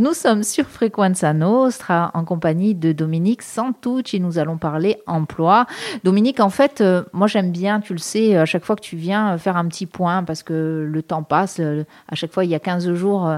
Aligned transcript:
Nous 0.00 0.14
sommes 0.14 0.44
sur 0.44 0.64
Frequenza 0.64 1.34
Nostra 1.34 2.10
en 2.14 2.24
compagnie 2.24 2.74
de 2.74 2.92
Dominique 2.92 3.42
Santucci. 3.42 4.18
Nous 4.18 4.38
allons 4.38 4.56
parler 4.56 4.96
emploi. 5.06 5.66
Dominique, 6.04 6.40
en 6.40 6.48
fait, 6.48 6.80
euh, 6.80 7.02
moi 7.12 7.26
j'aime 7.26 7.52
bien, 7.52 7.80
tu 7.80 7.92
le 7.92 7.98
sais, 7.98 8.34
à 8.34 8.46
chaque 8.46 8.64
fois 8.64 8.76
que 8.76 8.80
tu 8.80 8.96
viens 8.96 9.34
euh, 9.34 9.38
faire 9.38 9.58
un 9.58 9.68
petit 9.68 9.84
point 9.84 10.22
parce 10.22 10.42
que 10.42 10.88
le 10.90 11.02
temps 11.02 11.22
passe. 11.22 11.58
euh, 11.60 11.84
à 12.08 12.14
chaque 12.14 12.32
fois, 12.32 12.46
il 12.46 12.50
y 12.50 12.54
a 12.54 12.58
15 12.58 12.94
jours 12.94 13.30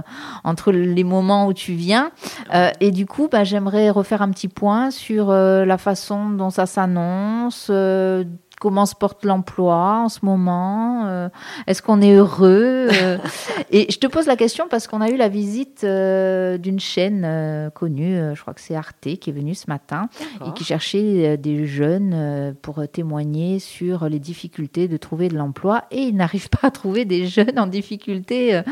entre 0.45 0.71
les 0.71 1.03
moments 1.03 1.49
où 1.49 1.53
tu 1.53 1.73
viens. 1.73 2.13
Et 2.81 2.93
du 2.93 3.07
coup, 3.07 3.29
bah, 3.31 3.43
j'aimerais 3.43 3.91
refaire 3.91 4.23
un 4.23 4.31
petit 4.31 4.49
point 4.49 4.93
sur 4.93 5.33
la 5.33 5.79
façon 5.79 6.31
dont 6.31 6.51
ça 6.51 6.67
s'annonce. 6.67 7.71
Comment 8.63 8.87
se 8.87 8.95
porte 8.95 9.25
l'emploi 9.25 10.03
en 10.05 10.09
ce 10.09 10.21
moment 10.23 11.07
euh, 11.07 11.29
Est-ce 11.67 11.83
qu'on 11.83 12.01
est 12.01 12.15
heureux 12.15 12.87
Euh, 12.93 13.19
Et 13.73 13.91
je 13.91 13.99
te 13.99 14.07
pose 14.07 14.27
la 14.27 14.37
question 14.37 14.69
parce 14.71 14.87
qu'on 14.87 15.01
a 15.01 15.11
eu 15.11 15.17
la 15.17 15.29
visite 15.29 15.83
euh, 15.83 16.59
d'une 16.59 16.79
chaîne 16.79 17.73
connue, 17.75 18.17
je 18.37 18.41
crois 18.41 18.55
que 18.55 18.61
c'est 18.61 18.77
Arte, 18.77 19.17
qui 19.19 19.31
est 19.31 19.33
venue 19.33 19.57
ce 19.57 19.65
matin 19.67 20.09
et 20.47 20.53
qui 20.53 20.63
cherchait 20.63 21.37
des 21.39 21.67
jeunes 21.67 22.55
pour 22.63 22.87
témoigner 22.87 23.59
sur 23.59 24.09
les 24.09 24.21
difficultés 24.21 24.87
de 24.87 24.97
trouver 24.97 25.29
de 25.29 25.37
l'emploi. 25.37 25.83
Et 25.91 26.03
ils 26.03 26.15
n'arrivent 26.15 26.51
pas 26.51 26.69
à 26.69 26.71
trouver 26.71 27.05
des 27.05 27.27
jeunes 27.27 27.59
en 27.59 27.67
difficulté 27.67 28.63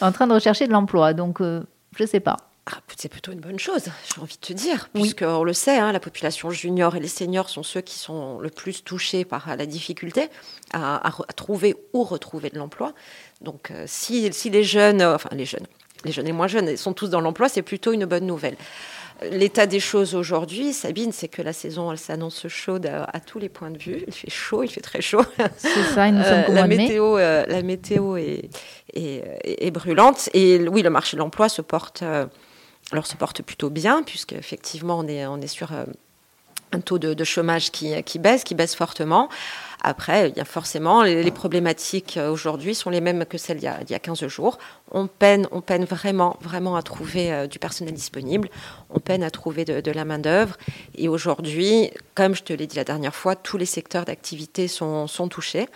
en 0.00 0.12
train 0.12 0.28
de 0.28 0.34
rechercher 0.34 0.68
de 0.68 0.72
l'emploi. 0.72 1.12
Donc, 1.12 1.40
je 1.40 1.64
ne 1.98 2.06
sais 2.06 2.20
pas. 2.20 2.36
Ah, 2.72 2.78
c'est 2.96 3.08
plutôt 3.08 3.32
une 3.32 3.40
bonne 3.40 3.58
chose, 3.58 3.84
j'ai 4.14 4.20
envie 4.20 4.34
de 4.36 4.46
te 4.46 4.52
dire, 4.52 4.88
Oui. 4.94 5.00
puisqu'on 5.02 5.42
le 5.42 5.52
sait, 5.52 5.78
hein, 5.78 5.90
la 5.92 5.98
population 6.00 6.50
junior 6.50 6.94
et 6.94 7.00
les 7.00 7.08
seniors 7.08 7.48
sont 7.48 7.62
ceux 7.62 7.80
qui 7.80 7.98
sont 7.98 8.38
le 8.38 8.50
plus 8.50 8.84
touchés 8.84 9.24
par 9.24 9.56
la 9.56 9.66
difficulté 9.66 10.28
à, 10.72 10.96
à 11.06 11.10
re- 11.10 11.24
à 11.28 11.32
trouver 11.32 11.74
ou 11.94 12.04
retrouver 12.04 12.50
de 12.50 12.58
l'emploi. 12.58 12.92
Donc, 13.40 13.70
euh, 13.70 13.84
si, 13.86 14.32
si 14.32 14.50
les 14.50 14.62
jeunes, 14.62 15.00
euh, 15.00 15.14
enfin 15.14 15.30
les 15.32 15.46
jeunes, 15.46 15.66
les 16.04 16.12
jeunes 16.12 16.28
et 16.28 16.32
moins 16.32 16.46
jeunes 16.46 16.76
sont 16.76 16.92
tous 16.92 17.08
dans 17.08 17.20
l'emploi, 17.20 17.48
c'est 17.48 17.62
plutôt 17.62 17.92
une 17.92 18.04
bonne 18.04 18.26
nouvelle. 18.26 18.56
Euh, 19.22 19.30
L'état 19.30 19.66
des 19.66 19.80
choses 19.80 20.14
aujourd'hui, 20.14 20.72
Sabine, 20.72 21.12
c'est 21.12 21.28
que 21.28 21.42
la 21.42 21.52
saison, 21.52 21.90
elle 21.90 21.98
s'annonce 21.98 22.46
chaude 22.48 22.86
à, 22.86 23.04
à 23.04 23.20
tous 23.20 23.38
les 23.38 23.48
points 23.48 23.70
de 23.70 23.78
vue. 23.78 24.04
Il 24.06 24.12
fait 24.14 24.30
chaud, 24.30 24.62
il 24.62 24.68
fait 24.70 24.80
très 24.80 25.00
chaud. 25.00 25.22
C'est 25.56 25.82
ça, 25.94 26.10
nous 26.10 26.22
Euh, 26.22 26.42
la 26.48 26.66
météo, 26.66 27.18
euh, 27.18 27.44
la 27.48 27.62
météo 27.62 28.16
est, 28.16 28.48
est, 28.94 29.24
est- 29.44 29.66
est 29.66 29.70
brûlante. 29.70 30.28
Et 30.34 30.58
oui, 30.68 30.82
le 30.82 30.90
marché 30.90 31.16
de 31.16 31.20
l'emploi 31.22 31.48
se 31.48 31.62
porte, 31.62 32.02
euh, 32.02 32.26
alors 32.92 33.06
se 33.06 33.16
porte 33.16 33.42
plutôt 33.42 33.70
bien, 33.70 34.02
puisque 34.02 34.32
effectivement, 34.32 34.98
on 34.98 35.06
est, 35.06 35.26
on 35.26 35.40
est 35.40 35.46
sur 35.46 35.72
euh, 35.72 35.84
un 36.72 36.80
taux 36.80 36.98
de, 36.98 37.24
chômage 37.24 37.70
qui, 37.70 38.02
qui 38.02 38.18
baisse, 38.18 38.44
qui 38.44 38.54
baisse 38.54 38.74
fortement. 38.74 39.28
Après, 39.82 40.30
y 40.30 40.40
a 40.40 40.44
forcément 40.44 41.02
les, 41.02 41.30
problématiques 41.30 42.16
euh, 42.16 42.30
aujourd'hui 42.30 42.74
sont 42.74 42.90
les 42.90 43.00
mêmes 43.00 43.24
que 43.24 43.38
celles 43.38 43.58
il 43.58 43.62
y 43.62 43.66
a, 43.66 43.80
il 43.80 43.90
y 43.90 43.94
a 43.94 43.98
15 43.98 44.26
jours. 44.26 44.58
On 44.90 45.06
peine, 45.06 45.48
on 45.52 45.62
peine 45.62 45.84
vraiment, 45.84 46.36
vraiment 46.42 46.76
à 46.76 46.82
trouver 46.82 47.32
euh, 47.32 47.46
du 47.46 47.58
personnel 47.58 47.94
disponible. 47.94 48.50
On 48.90 49.00
peine 49.00 49.22
à 49.22 49.30
trouver 49.30 49.64
de, 49.64 49.90
la 49.90 50.04
main 50.04 50.18
d'œuvre. 50.18 50.56
Et 50.96 51.08
aujourd'hui, 51.08 51.90
comme 52.14 52.34
je 52.34 52.42
te 52.42 52.52
l'ai 52.52 52.66
dit 52.66 52.76
la 52.76 52.84
dernière 52.84 53.14
fois, 53.14 53.36
tous 53.36 53.56
les 53.56 53.66
secteurs 53.66 54.04
d'activité 54.04 54.68
sont, 54.68 55.06
sont 55.06 55.28
touchés. 55.28 55.68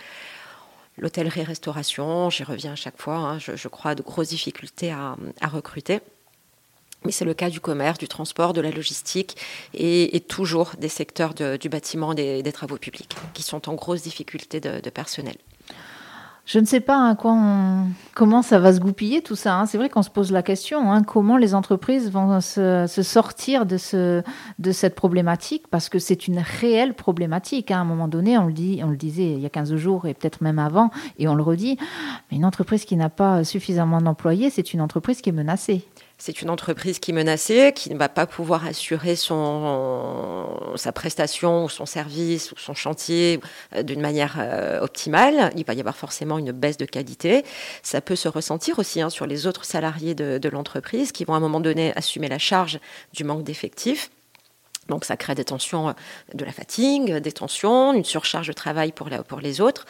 L'hôtellerie-restauration, 0.97 2.29
j'y 2.29 2.43
reviens 2.43 2.73
à 2.73 2.75
chaque 2.75 3.01
fois, 3.01 3.15
hein, 3.15 3.39
je, 3.39 3.67
crois, 3.67 3.95
de 3.95 4.01
grosses 4.01 4.29
difficultés 4.29 4.91
à 4.91 5.17
recruter. 5.47 5.99
Mais 7.03 7.11
c'est 7.11 7.25
le 7.25 7.33
cas 7.33 7.49
du 7.49 7.59
commerce, 7.59 7.99
du 7.99 8.07
transport, 8.07 8.53
de 8.53 8.61
la 8.61 8.71
logistique 8.71 9.37
et, 9.73 10.19
toujours 10.27 10.71
des 10.79 10.89
secteurs 10.89 11.33
du 11.33 11.69
bâtiment 11.69 12.13
des, 12.13 12.43
travaux 12.51 12.77
publics 12.77 13.15
qui 13.33 13.43
sont 13.43 13.69
en 13.69 13.73
grosse 13.73 14.01
difficulté 14.01 14.59
de, 14.59 14.89
personnel. 14.89 15.35
Je 16.45 16.59
ne 16.59 16.65
sais 16.65 16.79
pas 16.79 17.17
on- 17.23 17.87
comment 18.13 18.43
ça 18.43 18.59
va 18.59 18.71
se 18.71 18.79
goupiller 18.79 19.23
tout 19.23 19.35
ça. 19.35 19.55
hein. 19.55 19.65
C'est 19.65 19.79
vrai 19.79 19.89
qu'on 19.89 20.03
se 20.03 20.11
pose 20.11 20.31
la 20.31 20.43
question 20.43 20.91
hein, 20.91 21.01
comment 21.01 21.37
les 21.37 21.55
entreprises 21.55 22.11
vont 22.11 22.39
se, 22.39 22.85
sortir 22.87 23.65
de, 23.65 23.77
ce, 23.77 24.21
de 24.59 24.71
cette 24.71 24.93
problématique 24.93 25.67
parce 25.71 25.89
que 25.89 25.97
c'est 25.97 26.27
une 26.27 26.37
réelle 26.37 26.93
problématique. 26.93 27.71
hein. 27.71 27.77
À 27.77 27.81
un 27.81 27.85
moment 27.85 28.07
donné, 28.07 28.37
on 28.37 28.45
le, 28.45 28.53
disait 28.95 29.31
il 29.31 29.39
y 29.39 29.45
a 29.47 29.49
15 29.49 29.75
jours 29.75 30.05
et 30.05 30.13
peut-être 30.13 30.41
même 30.41 30.59
avant, 30.59 30.91
et 31.17 31.27
on 31.27 31.33
le 31.33 31.41
redit, 31.41 31.79
une 32.31 32.45
entreprise 32.45 32.85
qui 32.85 32.95
n'a 32.95 33.09
pas 33.09 33.43
suffisamment 33.43 33.99
d'employés, 33.99 34.51
c'est 34.51 34.73
une 34.73 34.81
entreprise 34.81 35.21
qui 35.21 35.29
est 35.29 35.33
menacée. 35.33 35.83
C'est 36.17 36.41
une 36.41 36.49
entreprise 36.49 36.99
qui 36.99 37.11
est 37.11 37.13
menacée, 37.13 37.73
qui 37.75 37.89
ne 37.89 37.97
va 37.97 38.07
pas 38.07 38.25
pouvoir 38.25 38.65
assurer 38.65 39.17
son, 39.17 40.73
sa 40.77 40.93
prestation 40.93 41.65
ou 41.65 41.69
son 41.69 41.85
service 41.85 42.53
ou 42.53 42.55
son 42.57 42.73
chantier 42.73 43.41
euh, 43.75 43.83
d'une 43.83 43.99
manière 43.99 44.37
euh, 44.39 44.79
optimale. 44.79 45.51
Il 45.57 45.65
va 45.65 45.73
y 45.73 45.81
avoir 45.81 45.97
forcément 45.97 46.37
une 46.37 46.53
baisse 46.53 46.77
de 46.77 46.85
qualité. 46.85 47.43
Ça 47.83 47.99
peut 47.99 48.15
se 48.15 48.29
ressentir 48.29 48.79
aussi 48.79 49.01
hein, 49.01 49.09
sur 49.09 49.25
les 49.25 49.45
autres 49.45 49.65
salariés 49.65 50.15
de, 50.15 50.49
l'entreprise 50.49 51.11
qui 51.11 51.25
vont 51.25 51.33
à 51.33 51.37
un 51.37 51.41
moment 51.41 51.59
donné 51.59 51.91
assumer 51.97 52.29
la 52.29 52.39
charge 52.39 52.79
du 53.13 53.25
manque 53.25 53.43
d'effectifs. 53.43 54.09
Donc 54.87 55.03
ça 55.03 55.17
crée 55.17 55.35
des 55.35 55.43
tensions, 55.43 55.89
euh, 55.89 55.93
de 56.33 56.45
la 56.45 56.53
fatigue, 56.53 57.15
des 57.15 57.31
tensions, 57.33 57.93
une 57.93 58.05
surcharge 58.05 58.47
de 58.47 58.53
travail 58.53 58.93
pour 58.93 59.41
les 59.41 59.59
autres. 59.59 59.85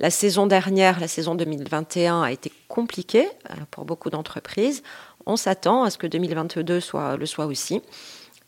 La 0.00 0.08
saison 0.08 0.46
dernière, 0.46 0.98
la 0.98 1.08
saison 1.08 1.34
2021, 1.34 2.22
a 2.22 2.32
été 2.32 2.50
compliquée 2.68 3.28
euh, 3.50 3.54
pour 3.70 3.84
beaucoup 3.84 4.08
d'entreprises. 4.08 4.82
On 5.26 5.36
s'attend 5.36 5.84
à 5.84 5.90
ce 5.90 5.98
que 5.98 6.06
2022 6.06 6.80
soit, 6.80 7.18
le 7.18 7.26
soit 7.26 7.44
aussi, 7.44 7.82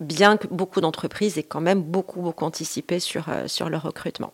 bien 0.01 0.39
que 0.39 0.47
beaucoup 0.49 0.81
d'entreprises 0.81 1.37
aient 1.37 1.43
quand 1.43 1.61
même 1.61 1.83
beaucoup, 1.83 2.23
beaucoup 2.23 2.47
anticipé 2.47 2.99
sur, 3.01 3.27
euh, 3.29 3.47
sur 3.49 3.69
le 3.69 3.77
recrutement. 3.77 4.33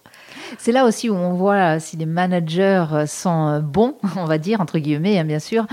C'est 0.59 0.71
là 0.71 0.85
aussi 0.87 1.11
où 1.11 1.15
on 1.15 1.35
voit 1.35 1.75
euh, 1.75 1.79
si 1.81 1.97
les 1.97 2.07
managers 2.07 2.87
sont 3.09 3.59
bons, 3.65 3.97
on 4.17 4.25
va 4.25 4.39
dire, 4.39 4.61
entre 4.61 4.79
guillemets, 4.79 5.19
hein, 5.19 5.25
bien 5.25 5.41
sûr. 5.41 5.67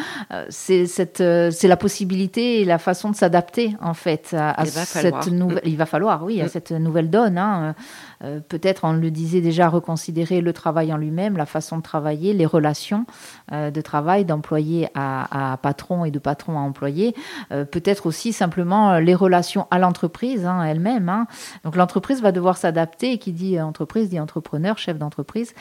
C'est 0.50 0.88
cette, 0.88 1.20
c'est 1.52 1.68
la 1.68 1.78
possibilité 1.78 2.62
et 2.62 2.66
la 2.66 2.80
façon 2.80 3.12
de 3.12 3.16
s'adapter, 3.16 3.76
en 3.82 3.94
fait, 3.94 4.34
à, 4.38 4.56
Il 4.64 4.72
cette 4.72 5.28
nouvelle. 5.28 5.62
Il 5.64 5.78
va 5.78 5.86
falloir, 5.86 6.24
oui, 6.24 6.42
à 6.42 6.46
Mm. 6.46 6.50
cette 6.50 6.72
nouvelle 6.72 7.12
donne. 7.12 7.38
hein. 7.38 7.76
Euh, 8.24 8.40
Peut-être, 8.48 8.84
on 8.84 8.94
le 8.94 9.12
disait 9.12 9.42
déjà, 9.42 9.70
reconsidérer 9.70 10.42
le 10.42 10.54
travail 10.54 10.94
en 10.94 10.98
lui-même, 10.98 11.38
la 11.38 11.46
façon 11.46 11.78
de 11.78 11.82
travailler, 11.82 12.34
les 12.34 12.46
relations 12.46 13.06
euh, 13.52 13.72
de 13.72 13.82
travail 13.82 14.26
d'employé 14.26 14.88
à, 14.96 15.58
patron 15.62 16.06
et 16.06 16.12
de 16.12 16.20
patron 16.20 16.58
à 16.58 16.62
employé. 16.62 17.16
Euh, 17.52 17.66
Peut-être 17.66 18.06
aussi 18.06 18.34
simplement 18.34 19.00
les 19.00 19.16
relations 19.16 19.68
à 19.72 19.80
l'entreprise 19.80 20.46
hein, 20.46 20.64
elle-même. 20.64 21.10
hein. 21.10 21.28
Donc 21.64 21.76
l'entreprise 21.76 22.22
va 22.22 22.32
devoir 22.32 22.58
s'adapter. 22.58 23.18
Qui 23.18 23.32
dit 23.32 23.60
entreprise 23.60 24.10
dit 24.10 24.20
entrepreneur, 24.20 24.78
chef 24.78 24.98
d'entreprise. 24.98 25.54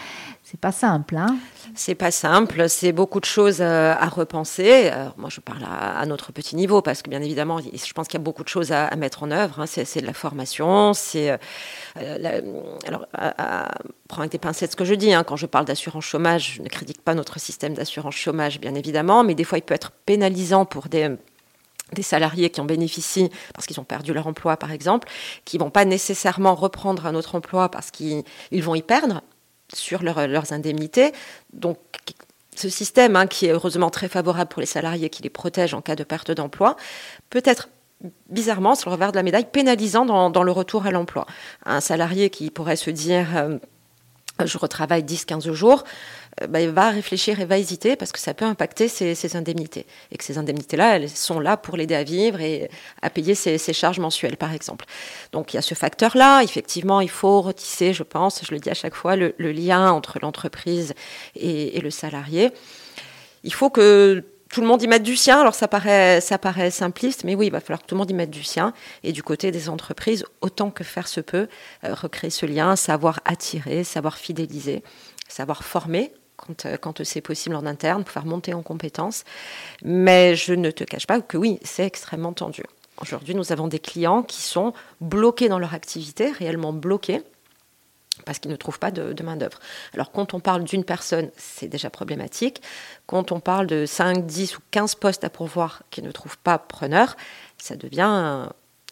C'est 0.43 0.61
pas 0.61 0.73
simple. 0.73 1.17
Hein 1.17 1.37
C'est 1.75 1.95
pas 1.95 2.11
simple, 2.11 2.69
c'est 2.69 2.93
beaucoup 2.93 3.21
de 3.21 3.25
choses 3.25 3.63
à 3.63 4.07
repenser. 4.09 4.91
Moi, 5.17 5.31
je 5.31 5.41
parle 5.41 5.65
à, 5.65 6.05
notre 6.07 6.33
petit 6.33 6.57
niveau 6.57 6.83
parce 6.83 7.03
que 7.03 7.11
bien 7.11 7.23
évidemment, 7.23 7.59
je 7.59 7.93
pense 7.93 8.09
qu'il 8.09 8.19
y 8.19 8.23
a 8.23 8.25
beaucoup 8.25 8.45
de 8.45 8.49
choses 8.49 8.73
à, 8.73 8.95
mettre 8.97 9.23
en 9.23 9.31
œuvre. 9.31 9.61
hein. 9.61 9.67
C'est 9.67 10.01
de 10.01 10.07
la 10.07 10.13
formation, 10.13 10.93
c'est 10.95 11.39
alors 12.87 13.07
à, 13.15 13.71
prends 14.09 14.21
avec 14.21 14.33
des 14.33 14.39
pincettes 14.39 14.73
ce 14.73 14.77
que 14.77 14.85
je 14.85 14.95
dis. 14.95 15.13
hein. 15.13 15.25
Quand 15.25 15.37
je 15.37 15.47
parle 15.47 15.65
d'assurance 15.65 16.05
chômage, 16.05 16.55
je 16.57 16.63
ne 16.63 16.69
critique 16.69 17.03
pas 17.03 17.15
notre 17.15 17.39
système 17.39 17.75
d'assurance 17.75 18.15
chômage, 18.15 18.61
bien 18.61 18.75
évidemment, 18.75 19.25
mais 19.25 19.35
des 19.35 19.45
fois, 19.45 19.59
il 19.59 19.63
peut 19.63 19.75
être 19.75 19.93
pénalisant 20.07 20.65
pour 20.65 20.89
des 20.89 21.11
des 21.93 22.03
salariés 22.03 22.51
qui 22.51 22.61
en 22.61 22.65
bénéficient 22.65 23.31
parce 23.53 23.67
qu'ils 23.67 23.79
ont 23.79 23.85
perdu 23.85 24.15
leur 24.15 24.27
emploi, 24.27 24.57
par 24.57 24.73
exemple, 24.73 25.07
qui 25.45 25.59
vont 25.59 25.71
pas 25.71 25.85
nécessairement 25.85 26.55
reprendre 26.55 27.07
un 27.07 27.15
autre 27.15 27.35
emploi 27.35 27.69
parce 27.69 27.91
qu'ils 27.91 28.25
ils 28.51 28.63
vont 28.65 28.75
y 28.75 28.83
perdre 28.83 29.21
sur 29.73 30.03
leur- 30.03 30.27
leurs 30.27 30.53
indemnités. 30.53 31.13
Donc, 31.53 31.79
ce 32.57 32.69
système, 32.69 33.17
hein, 33.17 33.27
qui 33.27 33.47
est 33.47 33.53
heureusement 33.53 33.91
très 33.91 34.09
favorable 34.09 34.49
pour 34.49 34.61
les 34.61 34.67
salariés, 34.67 35.11
qui 35.11 35.23
les 35.23 35.31
protège 35.31 35.75
en 35.75 35.83
cas 35.83 35.95
de 35.95 36.05
perte 36.05 36.31
d'emploi, 36.31 36.77
peut 37.31 37.43
être 37.45 37.69
bizarrement, 38.29 38.75
sur 38.75 38.91
le 38.91 38.95
revers 38.95 39.13
de 39.13 39.17
la 39.17 39.23
médaille, 39.23 39.47
pénalisant 39.51 40.05
dans, 40.05 40.43
le 40.43 40.53
retour 40.53 40.87
à 40.87 40.91
l'emploi. 40.91 41.27
Un 41.65 41.81
salarié 41.81 42.31
qui 42.31 42.51
pourrait 42.51 42.77
se 42.77 42.91
dire 42.91 43.27
euh, 43.37 43.59
je 44.45 44.59
retravaille 44.59 45.03
10-15 45.03 45.53
jours, 45.53 45.85
euh, 46.43 46.47
bah, 46.49 46.61
il 46.61 46.71
va 46.71 46.91
réfléchir 46.91 47.41
et 47.41 47.45
va 47.45 47.59
hésiter 47.59 47.95
parce 47.95 48.11
que 48.11 48.19
ça 48.19 48.35
peut 48.35 48.45
impacter 48.45 48.89
ses, 48.89 49.37
indemnités. 49.37 49.87
Et 50.11 50.17
que 50.17 50.25
ces 50.25 50.39
indemnités-là, 50.39 50.97
elles 50.97 51.09
sont 51.09 51.39
là 51.39 51.57
pour 51.57 51.77
l'aider 51.77 51.95
à 51.95 52.03
vivre 52.03 52.41
et 52.41 52.69
à 53.01 53.11
payer 53.11 53.35
ses, 53.35 53.59
charges 53.73 54.01
mensuelles, 54.01 54.37
par 54.37 54.53
exemple. 54.53 54.87
Donc 55.33 55.53
il 55.53 55.57
y 55.57 55.59
a 55.59 55.63
ce 55.63 55.75
facteur-là. 55.75 56.43
Effectivement, 56.43 57.01
il 57.01 57.11
faut 57.11 57.41
retisser, 57.41 57.93
je 57.93 58.03
pense, 58.03 58.45
je 58.45 58.53
le 58.53 58.59
dis 58.59 58.71
à 58.71 58.75
chaque 58.75 58.95
fois, 58.95 59.17
le, 59.17 59.35
lien 59.39 59.91
entre 59.91 60.19
l'entreprise 60.21 60.95
et 61.37 61.81
le 61.81 61.91
salarié. 61.91 62.51
Il 63.45 63.53
faut 63.53 63.71
que 63.71 64.25
tout 64.55 64.61
le 64.61 64.69
monde 64.69 64.83
y 64.83 64.87
mette 64.87 65.03
du 65.03 65.17
sien. 65.17 65.41
Alors 65.41 65.57
ça 65.57 65.67
paraît, 65.67 66.21
simpliste, 66.71 67.25
mais 67.25 67.35
oui, 67.35 67.47
il 67.47 67.51
va 67.51 67.59
falloir 67.59 67.83
que 67.83 67.87
tout 67.87 67.97
le 67.97 67.99
monde 67.99 68.11
y 68.13 68.15
mette 68.15 68.31
du 68.31 68.45
sien. 68.45 68.73
Et 69.03 69.11
du 69.11 69.21
côté 69.21 69.51
des 69.51 69.69
entreprises, 69.69 70.25
autant 70.43 70.71
que 70.71 70.85
faire 70.85 71.09
se 71.09 71.21
peut, 71.21 71.49
euh, 71.83 71.93
recréer 71.93 72.31
ce 72.31 72.47
lien, 72.47 72.77
savoir 72.77 73.19
attirer, 73.25 73.83
savoir 73.83 74.17
fidéliser, 74.17 74.85
savoir 75.27 75.65
former 75.65 76.13
quand, 76.37 76.67
euh, 76.67 77.05
c'est 77.05 77.21
possible 77.21 77.57
en 77.57 77.67
interne, 77.67 78.05
pour 78.05 78.13
faire 78.13 78.27
monter 78.27 78.55
en 78.55 78.63
compétences. 78.63 79.25
Mais 79.83 80.37
je 80.37 80.55
ne 80.55 80.71
te 80.71 80.85
cache 80.85 81.09
pas 81.09 81.21
que 81.21 81.37
oui, 81.37 81.59
c'est 81.65 81.85
extrêmement 81.85 82.33
tendu. 82.33 82.63
Aujourd'hui, 83.01 83.35
nous 83.35 83.51
avons 83.51 83.67
des 83.67 83.81
clients 83.81 84.23
qui 84.23 84.41
sont 84.41 84.73
bloqués 85.01 85.49
dans 85.49 85.59
leur 85.59 85.75
activité, 85.75 86.31
réellement 86.31 86.73
bloqués, 86.73 87.23
parce 88.25 88.39
qu'ils 88.39 88.51
ne 88.51 88.57
trouvent 88.57 88.79
pas 88.79 88.91
de, 88.91 89.23
main-d'œuvre. 89.23 89.59
Alors, 89.95 90.11
quand 90.11 90.35
on 90.35 90.41
parle 90.41 90.65
d'une 90.65 90.85
personne, 90.85 91.31
c'est 91.37 91.69
déjà 91.69 91.91
problématique. 91.91 92.63
Quand 93.07 93.33
on 93.33 93.41
parle 93.41 93.67
de 93.67 93.87
5, 93.87 94.27
10 94.27 94.59
ou 94.59 94.61
15 94.71 94.95
postes 94.97 95.25
à 95.25 95.31
pourvoir 95.31 95.83
qui 95.91 96.03
ne 96.03 96.11
trouvent 96.11 96.39
pas 96.39 96.59
preneur, 96.59 97.17
ça 97.59 97.77
devient 97.77 98.03
un, 98.03 98.51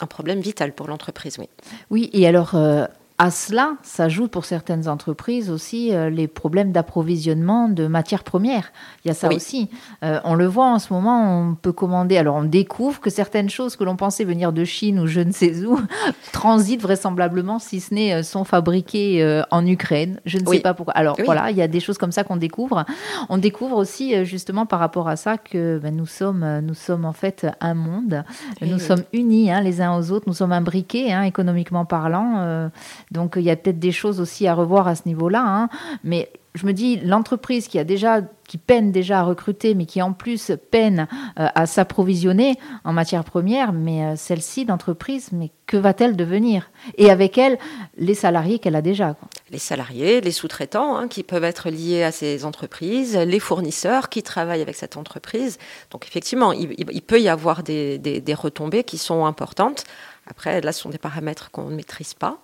problème 0.08 0.40
vital 0.40 0.72
pour 0.72 0.88
l'entreprise, 0.88 1.38
oui. 1.38 1.48
Oui, 1.90 2.10
et 2.12 2.26
alors, 2.26 2.56
euh, 2.56 2.86
à 3.22 3.30
cela 3.30 3.74
s'ajoutent 3.84 4.32
pour 4.32 4.44
certaines 4.44 4.88
entreprises 4.88 5.48
aussi 5.48 5.94
euh, 5.94 6.10
les 6.10 6.26
problèmes 6.26 6.72
d'approvisionnement 6.72 7.68
de 7.68 7.86
matières 7.86 8.24
premières. 8.24 8.72
Il 9.04 9.08
y 9.08 9.10
a 9.12 9.14
ça 9.14 9.28
aussi. 9.32 9.70
Euh, 10.02 10.18
on 10.24 10.34
le 10.34 10.48
voit 10.48 10.66
en 10.66 10.80
ce 10.80 10.92
moment, 10.92 11.40
on 11.40 11.54
peut 11.54 11.70
commander. 11.70 12.16
Alors 12.16 12.34
on 12.34 12.42
découvre 12.42 12.98
que 12.98 13.10
certaines 13.10 13.48
choses 13.48 13.76
que 13.76 13.84
l'on 13.84 13.94
pensait 13.94 14.24
venir 14.24 14.52
de 14.52 14.64
Chine 14.64 14.98
ou 14.98 15.06
je 15.06 15.20
ne 15.20 15.30
sais 15.30 15.64
où 15.64 15.78
transitent 16.32 16.82
vraisemblablement, 16.82 17.60
si 17.60 17.78
ce 17.78 17.94
n'est 17.94 18.12
euh, 18.12 18.22
sont 18.24 18.42
fabriquées 18.42 19.42
en 19.52 19.64
Ukraine. 19.68 20.18
Je 20.26 20.38
ne 20.38 20.46
sais 20.46 20.58
pas 20.58 20.74
pourquoi. 20.74 20.94
Alors 20.94 21.16
voilà, 21.24 21.52
il 21.52 21.56
y 21.56 21.62
a 21.62 21.68
des 21.68 21.78
choses 21.78 21.98
comme 21.98 22.10
ça 22.10 22.24
qu'on 22.24 22.34
découvre. 22.34 22.84
On 23.28 23.38
découvre 23.38 23.76
aussi 23.76 24.24
justement 24.24 24.66
par 24.66 24.80
rapport 24.80 25.06
à 25.06 25.14
ça 25.14 25.38
que 25.38 25.78
ben, 25.78 25.94
nous 25.94 26.06
sommes, 26.06 26.60
nous 26.64 26.74
sommes 26.74 27.04
en 27.04 27.12
fait 27.12 27.46
un 27.60 27.74
monde. 27.74 28.24
nous 28.60 28.80
sommes 28.80 29.04
unis 29.12 29.52
hein, 29.52 29.60
les 29.60 29.80
uns 29.80 29.96
aux 29.96 30.10
autres. 30.10 30.24
Nous 30.26 30.34
sommes 30.34 30.52
imbriqués 30.52 31.12
hein, 31.12 31.22
économiquement 31.22 31.84
parlant. 31.84 32.70
Donc 33.12 33.34
il 33.36 33.42
y 33.42 33.50
a 33.50 33.56
peut-être 33.56 33.78
des 33.78 33.92
choses 33.92 34.20
aussi 34.20 34.46
à 34.46 34.54
revoir 34.54 34.88
à 34.88 34.94
ce 34.94 35.02
niveau-là. 35.06 35.44
Hein. 35.46 35.68
Mais 36.02 36.30
je 36.54 36.66
me 36.66 36.72
dis, 36.72 36.96
l'entreprise 36.96 37.66
qui 37.66 37.78
a 37.78 37.84
déjà, 37.84 38.20
qui 38.46 38.58
peine 38.58 38.92
déjà 38.92 39.20
à 39.20 39.22
recruter, 39.22 39.74
mais 39.74 39.86
qui 39.86 40.02
en 40.02 40.12
plus 40.12 40.52
peine 40.70 41.08
euh, 41.38 41.48
à 41.54 41.64
s'approvisionner 41.64 42.56
en 42.84 42.92
matières 42.92 43.24
premières, 43.24 43.72
mais 43.72 44.04
euh, 44.04 44.16
celle-ci 44.16 44.66
d'entreprise, 44.66 45.30
mais 45.32 45.50
que 45.66 45.78
va-t-elle 45.78 46.14
devenir? 46.14 46.70
Et 46.98 47.10
avec 47.10 47.38
elle, 47.38 47.58
les 47.96 48.14
salariés 48.14 48.58
qu'elle 48.58 48.76
a 48.76 48.82
déjà. 48.82 49.16
Les 49.50 49.58
salariés, 49.58 50.20
les 50.20 50.30
sous-traitants 50.30 50.96
hein, 50.96 51.08
qui 51.08 51.22
peuvent 51.22 51.44
être 51.44 51.70
liés 51.70 52.02
à 52.02 52.12
ces 52.12 52.44
entreprises, 52.44 53.16
les 53.16 53.40
fournisseurs 53.40 54.10
qui 54.10 54.22
travaillent 54.22 54.62
avec 54.62 54.76
cette 54.76 54.98
entreprise. 54.98 55.58
Donc 55.90 56.06
effectivement, 56.06 56.52
il, 56.52 57.02
peut 57.02 57.20
y 57.20 57.30
avoir 57.30 57.62
des, 57.62 57.98
des 57.98 58.34
retombées 58.34 58.84
qui 58.84 58.98
sont 58.98 59.24
importantes. 59.24 59.84
Après, 60.26 60.60
là, 60.60 60.72
ce 60.72 60.80
sont 60.80 60.90
des 60.90 60.98
paramètres 60.98 61.50
qu'on 61.50 61.64
ne 61.64 61.74
maîtrise 61.74 62.14
pas. 62.14 62.38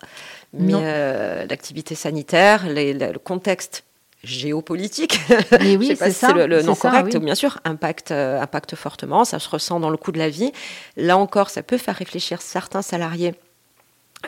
Mais 0.53 0.75
euh, 0.77 1.47
l'activité 1.49 1.95
sanitaire, 1.95 2.65
le 2.67 3.17
contexte 3.19 3.85
géopolitique, 4.25 5.21
mais 5.61 5.77
oui, 5.77 5.95
c'est 5.97 6.11
ça, 6.11 6.33
le, 6.33 6.47
le 6.47 6.63
nom 6.63 6.75
correct, 6.75 7.17
bien 7.19 7.37
sûr, 7.37 7.61
impacte, 7.65 8.11
euh, 8.11 8.41
impacte 8.41 8.75
fortement, 8.75 9.25
ça 9.25 9.39
se 9.39 9.49
ressent 9.49 9.79
dans 9.79 9.91
le 9.91 9.97
coût 9.97 10.11
de 10.11 10.19
la 10.19 10.29
vie. 10.29 10.53
Là 10.97 11.17
encore, 11.17 11.51
ça 11.51 11.63
peut 11.63 11.79
faire 11.79 11.95
réfléchir 11.95 12.43
certains 12.43 12.83
salariés 12.83 13.35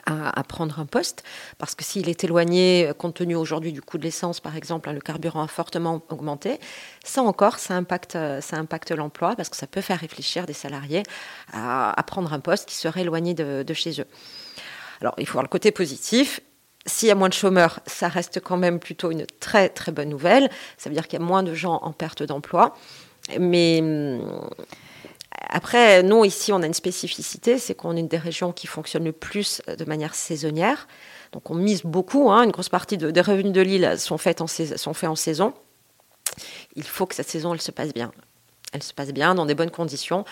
à, 0.06 0.42
prendre 0.44 0.78
un 0.78 0.86
poste, 0.86 1.24
parce 1.58 1.74
que 1.74 1.84
s'il 1.84 2.08
est 2.08 2.24
éloigné, 2.24 2.90
compte 2.98 3.14
tenu 3.14 3.34
aujourd'hui 3.34 3.72
du 3.72 3.82
coût 3.82 3.98
de 3.98 4.04
l'essence, 4.04 4.40
par 4.40 4.56
exemple, 4.56 4.88
hein, 4.88 4.92
le 4.92 5.00
carburant 5.00 5.42
a 5.42 5.48
fortement 5.48 6.02
augmenté, 6.10 6.60
ça 7.04 7.22
encore, 7.22 7.58
ça 7.58 7.74
impacte, 7.74 8.12
ça 8.12 8.56
impacte 8.56 8.92
l'emploi, 8.92 9.34
parce 9.36 9.48
que 9.48 9.56
ça 9.56 9.66
peut 9.66 9.80
faire 9.80 9.98
réfléchir 9.98 10.46
des 10.46 10.52
salariés 10.52 11.02
à, 11.52 12.02
prendre 12.06 12.32
un 12.32 12.40
poste 12.40 12.68
qui 12.68 12.76
serait 12.76 13.02
éloigné 13.02 13.34
de, 13.34 13.62
de 13.62 13.74
chez 13.74 14.00
eux. 14.00 14.06
Alors, 15.00 15.14
il 15.18 15.26
faut 15.26 15.34
voir 15.34 15.44
le 15.44 15.48
côté 15.48 15.70
positif. 15.70 16.40
S'il 16.86 17.08
y 17.08 17.10
a 17.10 17.14
moins 17.14 17.28
de 17.28 17.34
chômeurs, 17.34 17.80
ça 17.86 18.08
reste 18.08 18.40
quand 18.40 18.56
même 18.56 18.78
plutôt 18.78 19.10
une 19.10 19.26
très 19.38 19.68
très 19.68 19.92
bonne 19.92 20.08
nouvelle. 20.08 20.50
Ça 20.78 20.88
veut 20.88 20.94
dire 20.94 21.08
qu'il 21.08 21.18
y 21.18 21.22
a 21.22 21.24
moins 21.24 21.42
de 21.42 21.54
gens 21.54 21.78
en 21.82 21.92
perte 21.92 22.22
d'emploi. 22.22 22.74
Mais 23.38 23.80
hum, 23.82 24.48
après, 25.48 26.02
nous, 26.02 26.24
ici, 26.24 26.52
on 26.52 26.62
a 26.62 26.66
une 26.66 26.74
spécificité, 26.74 27.58
c'est 27.58 27.74
qu'on 27.74 27.96
est 27.96 28.00
une 28.00 28.08
des 28.08 28.18
régions 28.18 28.52
qui 28.52 28.66
fonctionne 28.66 29.04
le 29.04 29.12
plus 29.12 29.62
de 29.66 29.84
manière 29.84 30.14
saisonnière. 30.14 30.86
Donc 31.32 31.50
on 31.50 31.54
mise 31.54 31.82
beaucoup, 31.82 32.30
hein. 32.30 32.42
une 32.42 32.50
grosse 32.50 32.68
partie 32.68 32.98
des 32.98 33.20
revenus 33.20 33.52
de 33.52 33.60
l'île 33.60 33.94
sont, 33.98 34.18
faits 34.18 34.40
en, 34.40 34.46
sont 34.46 34.94
faits 34.94 35.08
en 35.08 35.16
saison. 35.16 35.54
Il 36.76 36.84
faut 36.84 37.06
que 37.06 37.14
cette 37.14 37.28
saison, 37.28 37.54
elle 37.54 37.60
se 37.60 37.70
passe 37.70 37.92
bien 37.92 38.12
elle 38.72 38.82
se 38.84 38.94
passe 38.94 39.12
bien, 39.12 39.34
dans 39.34 39.46
des 39.46 39.56
bonnes 39.56 39.70
conditions, 39.70 40.24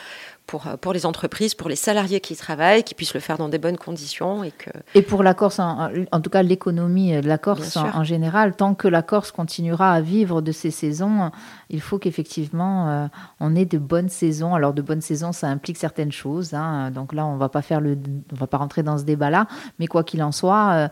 pour, 0.46 0.68
euh, 0.68 0.76
pour 0.76 0.92
les 0.92 1.06
entreprises, 1.06 1.54
pour 1.54 1.68
les 1.68 1.76
salariés 1.76 2.20
qui 2.20 2.34
y 2.34 2.36
travaillent, 2.36 2.84
qui 2.84 2.94
puissent 2.94 3.14
le 3.14 3.20
faire 3.20 3.36
dans 3.36 3.48
des 3.48 3.58
bonnes 3.58 3.76
conditions. 3.76 4.44
Et, 4.44 4.52
que... 4.52 4.70
et 4.94 5.02
pour 5.02 5.24
la 5.24 5.34
Corse, 5.34 5.58
en, 5.58 6.20
tout 6.22 6.30
cas 6.30 6.42
l'économie 6.42 7.20
de 7.20 7.26
la 7.26 7.36
Corse 7.36 7.76
en, 7.76 8.04
général, 8.04 8.54
tant 8.54 8.74
que 8.74 8.86
la 8.86 9.02
Corse 9.02 9.32
continuera 9.32 9.92
à 9.92 10.00
vivre 10.00 10.40
de 10.40 10.52
ces 10.52 10.70
saisons, 10.70 11.32
il 11.68 11.80
faut 11.80 11.98
qu'effectivement 11.98 12.88
euh, 12.88 13.06
on 13.40 13.56
ait 13.56 13.64
de 13.64 13.78
bonnes 13.78 14.08
saisons. 14.08 14.54
Alors 14.54 14.72
de 14.72 14.82
bonnes 14.82 15.02
saisons, 15.02 15.32
ça 15.32 15.48
implique 15.48 15.76
certaines 15.76 16.12
choses. 16.12 16.54
Hein. 16.54 16.92
donc 16.92 17.12
là, 17.12 17.26
on 17.26 17.36
va 17.36 17.48
pas 17.48 17.62
faire 17.62 17.80
le, 17.80 17.98
on 18.32 18.36
va 18.36 18.46
pas 18.46 18.58
rentrer 18.58 18.84
dans 18.84 18.98
ce 18.98 19.04
débat-là, 19.04 19.48
mais 19.80 19.88
quoi 19.88 20.04
qu'il 20.04 20.22
en 20.22 20.32
soit, 20.32 20.70
euh, 20.72 20.88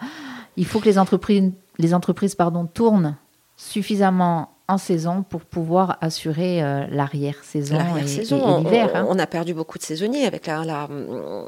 il 0.57 0.67
faut 0.67 0.81
que 0.81 0.87
les 0.87 0.99
entreprises, 0.99 1.53
les 1.79 1.95
entreprises 1.95 2.35
pardon, 2.35 2.67
tournent 2.67 3.17
suffisamment 3.57 4.56
en 4.69 4.79
saison 4.79 5.23
pour 5.23 5.43
pouvoir 5.43 5.99
assurer 6.01 6.63
euh, 6.63 6.87
l'arrière-saison 6.91 7.79
et, 7.97 8.03
l'hiver. 8.03 8.91
Hein. 8.95 9.07
On, 9.09 9.19
a 9.19 9.27
perdu 9.27 9.55
beaucoup 9.55 9.79
de 9.79 9.83
saisonniers 9.83 10.27
avec 10.27 10.47
la, 10.47 10.89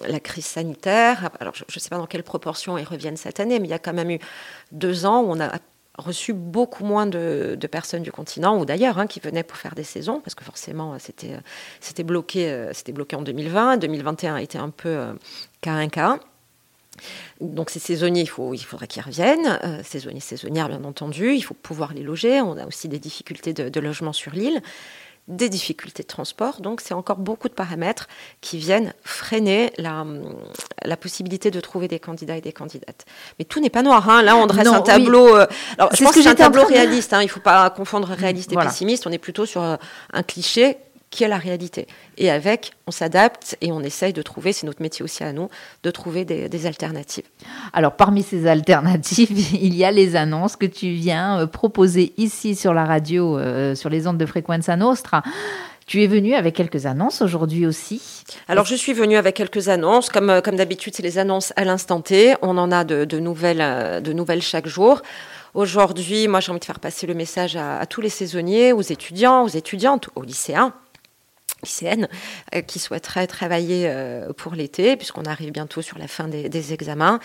la, 0.09 0.20
crise 0.20 0.47
sanitaire. 0.47 1.31
Alors, 1.41 1.55
je 1.55 1.65
ne 1.65 1.81
sais 1.81 1.88
pas 1.88 1.99
dans 1.99 2.06
quelle 2.06 2.23
proportion 2.23 2.79
ils 2.79 2.85
reviennent 2.85 3.17
cette 3.17 3.41
année, 3.41 3.59
mais 3.59 3.67
il 3.67 3.70
y 3.70 3.75
a 3.75 3.79
quand 3.79 3.93
même 3.93 4.11
eu 4.11 4.19
deux 4.70 5.05
ans 5.05 5.23
où 5.23 5.31
on 5.31 5.41
a 5.41 5.50
reçu 5.99 6.32
beaucoup 6.32 6.85
moins 6.85 7.06
de, 7.06 7.59
personnes 7.70 8.03
du 8.03 8.12
continent 8.12 8.59
ou 8.59 8.65
d'ailleurs 8.65 8.99
hein, 8.99 9.06
qui 9.06 9.20
venaient 9.20 9.43
pour 9.43 9.59
faire 9.59 9.75
des 9.75 9.85
saisons, 9.85 10.20
parce 10.20 10.35
que 10.35 10.44
forcément, 10.44 10.97
c'était, 10.99 11.37
c'était, 11.81 12.05
bloqué, 12.05 12.50
euh, 12.50 12.73
c'était 12.73 12.93
bloqué 12.93 13.17
en 13.17 13.23
2020. 13.23 13.79
2021 13.79 14.37
a 14.37 14.43
été 14.43 14.59
un 14.59 14.70
peu 14.70 14.88
euh, 14.88 15.12
K1, 15.62 15.91
K1. 15.91 16.19
Donc 17.41 17.71
ces 17.71 17.79
saisonniers, 17.79 18.23
il, 18.23 18.29
faut, 18.29 18.55
il 18.55 18.65
faudrait 18.65 18.87
qu'ils 18.87 19.03
reviennent. 19.03 19.59
Euh, 19.65 19.83
saisonniers, 19.83 20.21
saisonnières, 20.21 20.69
bien 20.69 20.85
entendu. 20.85 21.35
Il 21.35 21.43
faut 21.43 21.55
pouvoir 21.55 21.95
les 21.95 22.03
loger. 22.03 22.41
On 22.41 22.56
a 22.56 22.67
aussi 22.67 22.89
des 22.89 22.99
difficultés 22.99 23.53
de, 23.53 23.81
logement 23.81 24.12
sur 24.12 24.33
l'île, 24.33 24.61
des 25.29 25.49
difficultés 25.49 26.03
de 26.03 26.09
transport. 26.09 26.61
Donc 26.61 26.81
c'est 26.81 26.95
encore 26.95 27.19
beaucoup 27.19 27.49
de 27.49 27.55
paramètres 27.55 28.09
qui 28.41 28.59
viennent 28.59 28.95
freiner 29.03 29.73
la, 29.79 30.05
la, 30.85 30.97
possibilité 30.97 31.50
de 31.50 31.61
trouver 31.61 31.89
des 31.89 32.00
candidats 32.00 32.37
et 32.37 32.41
des 32.41 32.53
candidates. 32.53 33.05
Mais 33.39 33.44
tout 33.44 33.61
n'est 33.61 33.71
pas 33.71 33.83
noir. 33.83 34.09
Hein. 34.09 34.23
Là, 34.23 34.37
on 34.37 34.47
dresse 34.47 34.67
un 34.67 34.81
tableau. 34.81 35.37
Euh, 35.37 35.47
alors, 35.79 35.94
je 35.94 36.03
pense 36.03 36.15
que, 36.15 36.23
c'est 36.23 36.29
un 36.29 36.35
tableau 36.35 36.65
réaliste. 36.65 37.12
Hein. 37.12 37.23
Il 37.23 37.27
ne 37.27 37.31
faut 37.31 37.41
pas 37.41 37.69
confondre 37.71 38.09
réaliste 38.09 38.53
et 38.53 38.56
pessimiste. 38.56 39.06
On 39.06 39.12
est 39.12 39.19
plutôt 39.19 39.47
sur 39.47 39.62
euh, 39.62 39.77
un 40.12 40.23
cliché 40.23 40.79
qui 41.10 41.25
est 41.25 41.28
la 41.28 41.38
réalité. 41.38 41.87
Et 42.16 42.31
avec, 42.31 42.72
on 42.87 42.90
s'adapte 42.90 43.56
et 43.60 43.72
on 43.72 43.81
essaye 43.82 44.12
de 44.12 44.22
trouver, 44.22 44.52
c'est 44.52 44.66
notre 44.66 44.82
métier 44.82 45.02
aussi 45.02 45.25
à 45.25 45.32
nous, 45.32 45.49
de 45.82 45.90
trouver 45.90 46.25
des, 46.25 46.66
alternatives. 46.66 47.25
Alors 47.72 47.93
parmi 47.93 48.22
ces 48.22 48.46
alternatives, 48.46 49.55
il 49.55 49.75
y 49.75 49.84
a 49.84 49.90
les 49.90 50.16
annonces 50.16 50.56
que 50.56 50.66
tu 50.66 50.90
viens 50.90 51.40
euh, 51.40 51.46
proposer 51.46 52.12
ici 52.16 52.55
sur 52.55 52.75
la 52.75 52.84
radio, 52.84 53.38
euh, 53.38 53.75
sur 53.75 53.90
les 53.90 54.06
ondes 54.06 54.19
de 54.19 54.26
Frequenza 54.26 54.76
Nostra. 54.76 55.22
Tu 55.87 56.02
es 56.02 56.06
venu 56.06 56.34
avec 56.34 56.55
quelques 56.55 56.84
annonces 56.84 57.22
aujourd'hui 57.22 57.64
aussi. 57.64 58.02
Alors 58.49 58.66
je 58.66 58.75
suis 58.75 58.93
venue 58.93 59.16
avec 59.16 59.37
quelques 59.37 59.69
annonces. 59.69 60.10
Comme, 60.10 60.28
euh, 60.28 60.40
comme 60.43 60.56
d'habitude, 60.56 60.94
c'est 60.94 61.03
les 61.03 61.17
annonces 61.17 61.55
à 61.56 61.65
l'instant 61.65 62.03
T. 62.03 62.34
On 62.43 62.58
en 62.58 62.70
a 62.70 62.84
de, 62.84 63.06
de, 63.06 63.19
nouvelles, 63.19 64.03
de 64.03 64.12
nouvelles 64.12 64.43
chaque 64.43 64.67
jour. 64.67 65.00
Aujourd'hui, 65.55 66.29
moi 66.29 66.41
j'ai 66.41 66.50
envie 66.50 66.60
de 66.60 66.65
faire 66.67 66.81
passer 66.81 67.06
le 67.06 67.15
message 67.15 67.56
à, 67.56 67.79
à 67.79 67.86
tous 67.86 68.03
les 68.03 68.10
saisonniers, 68.10 68.74
aux 68.74 68.82
étudiants, 68.82 69.44
aux 69.44 69.48
étudiantes, 69.48 70.10
aux 70.15 70.22
lycéens 70.22 70.74
lycéennes 71.62 72.08
euh, 72.55 72.62
qui 72.62 72.79
souhaiteraient 72.79 73.27
travailler 73.27 73.86
euh, 73.88 74.32
pour 74.32 74.55
l'été, 74.55 74.96
puisqu'on 74.96 75.24
arrive 75.24 75.53
bientôt 75.53 75.82
sur 75.82 75.98
la 75.98 76.08
fin 76.08 76.29
des, 76.29 76.72
examens. 76.72 77.19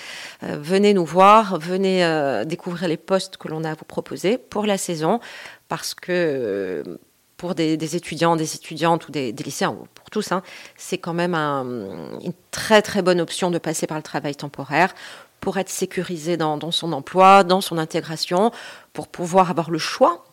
Euh, 0.43 0.57
venez 0.59 0.93
nous 0.93 1.05
voir, 1.05 1.59
venez 1.59 2.03
découvrir 2.45 2.87
les 2.87 2.97
postes 2.97 3.37
que 3.37 3.47
l'on 3.47 3.63
a 3.63 3.71
à 3.71 3.73
vous 3.73 3.85
proposer 3.85 4.37
pour 4.37 4.65
la 4.65 4.77
saison, 4.77 5.19
parce 5.67 5.93
que 5.93 6.99
pour 7.37 7.55
des, 7.55 7.95
étudiants, 7.95 8.35
des 8.35 8.55
étudiantes 8.55 9.07
ou 9.07 9.11
des, 9.11 9.31
lycéens, 9.33 9.75
pour 9.93 10.09
tous, 10.09 10.31
hein, 10.31 10.43
c'est 10.77 10.97
quand 10.97 11.13
même 11.13 11.35
une 11.35 12.33
très 12.51 12.81
très 12.81 13.01
bonne 13.01 13.19
option 13.19 13.51
de 13.51 13.57
passer 13.57 13.87
par 13.87 13.97
le 13.97 14.03
travail 14.03 14.35
temporaire 14.35 14.93
pour 15.41 15.57
être 15.57 15.69
sécurisé 15.69 16.37
dans, 16.37 16.71
son 16.71 16.93
emploi, 16.93 17.43
dans 17.43 17.59
son 17.59 17.77
intégration, 17.77 18.51
pour 18.93 19.09
pouvoir 19.09 19.49
avoir 19.49 19.71
le 19.71 19.79
choix 19.79 20.25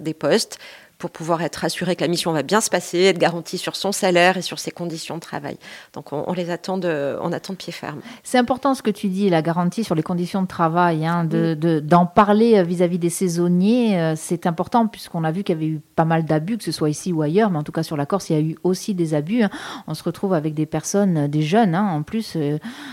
des 0.00 0.14
postes, 0.14 0.58
pour 1.02 1.10
pouvoir 1.10 1.42
être 1.42 1.64
assuré 1.64 1.96
que 1.96 2.02
la 2.02 2.06
mission 2.06 2.30
va 2.30 2.44
bien 2.44 2.60
se 2.60 2.70
passer, 2.70 3.00
être 3.00 3.18
garantie 3.18 3.58
sur 3.58 3.74
son 3.74 3.90
salaire 3.90 4.36
et 4.36 4.42
sur 4.42 4.60
ses 4.60 4.70
conditions 4.70 5.16
de 5.16 5.20
travail. 5.20 5.56
Donc 5.94 6.12
on, 6.12 6.32
les 6.32 6.48
attend 6.48 6.78
de, 6.78 7.18
on 7.20 7.32
attend 7.32 7.54
de 7.54 7.58
pied 7.58 7.72
ferme. 7.72 7.98
C'est 8.22 8.38
important 8.38 8.76
ce 8.76 8.82
que 8.82 8.90
tu 8.90 9.08
dis, 9.08 9.28
la 9.28 9.42
garantie 9.42 9.82
sur 9.82 9.96
les 9.96 10.04
conditions 10.04 10.42
de 10.42 10.46
travail, 10.46 11.04
hein, 11.04 11.24
d'en 11.24 12.06
parler 12.06 12.58
euh, 12.58 12.62
vis-à-vis 12.62 13.00
des 13.00 13.10
saisonniers, 13.10 14.00
euh, 14.00 14.14
c'est 14.16 14.46
important 14.46 14.86
puisqu'on 14.86 15.24
a 15.24 15.32
vu 15.32 15.42
qu'il 15.42 15.56
y 15.56 15.58
avait 15.58 15.66
eu 15.66 15.80
pas 15.96 16.04
mal 16.04 16.24
d'abus, 16.24 16.56
que 16.56 16.62
ce 16.62 16.70
soit 16.70 16.88
ici 16.88 17.12
ou 17.12 17.20
ailleurs, 17.20 17.50
mais 17.50 17.58
en 17.58 17.64
tout 17.64 17.72
cas 17.72 17.82
sur 17.82 17.96
la 17.96 18.06
Corse, 18.06 18.30
il 18.30 18.34
y 18.34 18.38
a 18.38 18.40
eu 18.40 18.56
aussi 18.62 18.94
des 18.94 19.14
abus. 19.14 19.42
Hein. 19.42 19.50
On 19.88 19.94
se 19.94 20.04
retrouve 20.04 20.34
avec 20.34 20.54
des 20.54 20.66
personnes, 20.66 21.24
euh, 21.24 21.26
des 21.26 21.42
jeunes 21.42 21.74
hein, 21.74 21.88
en 21.90 22.04
plus, 22.04 22.38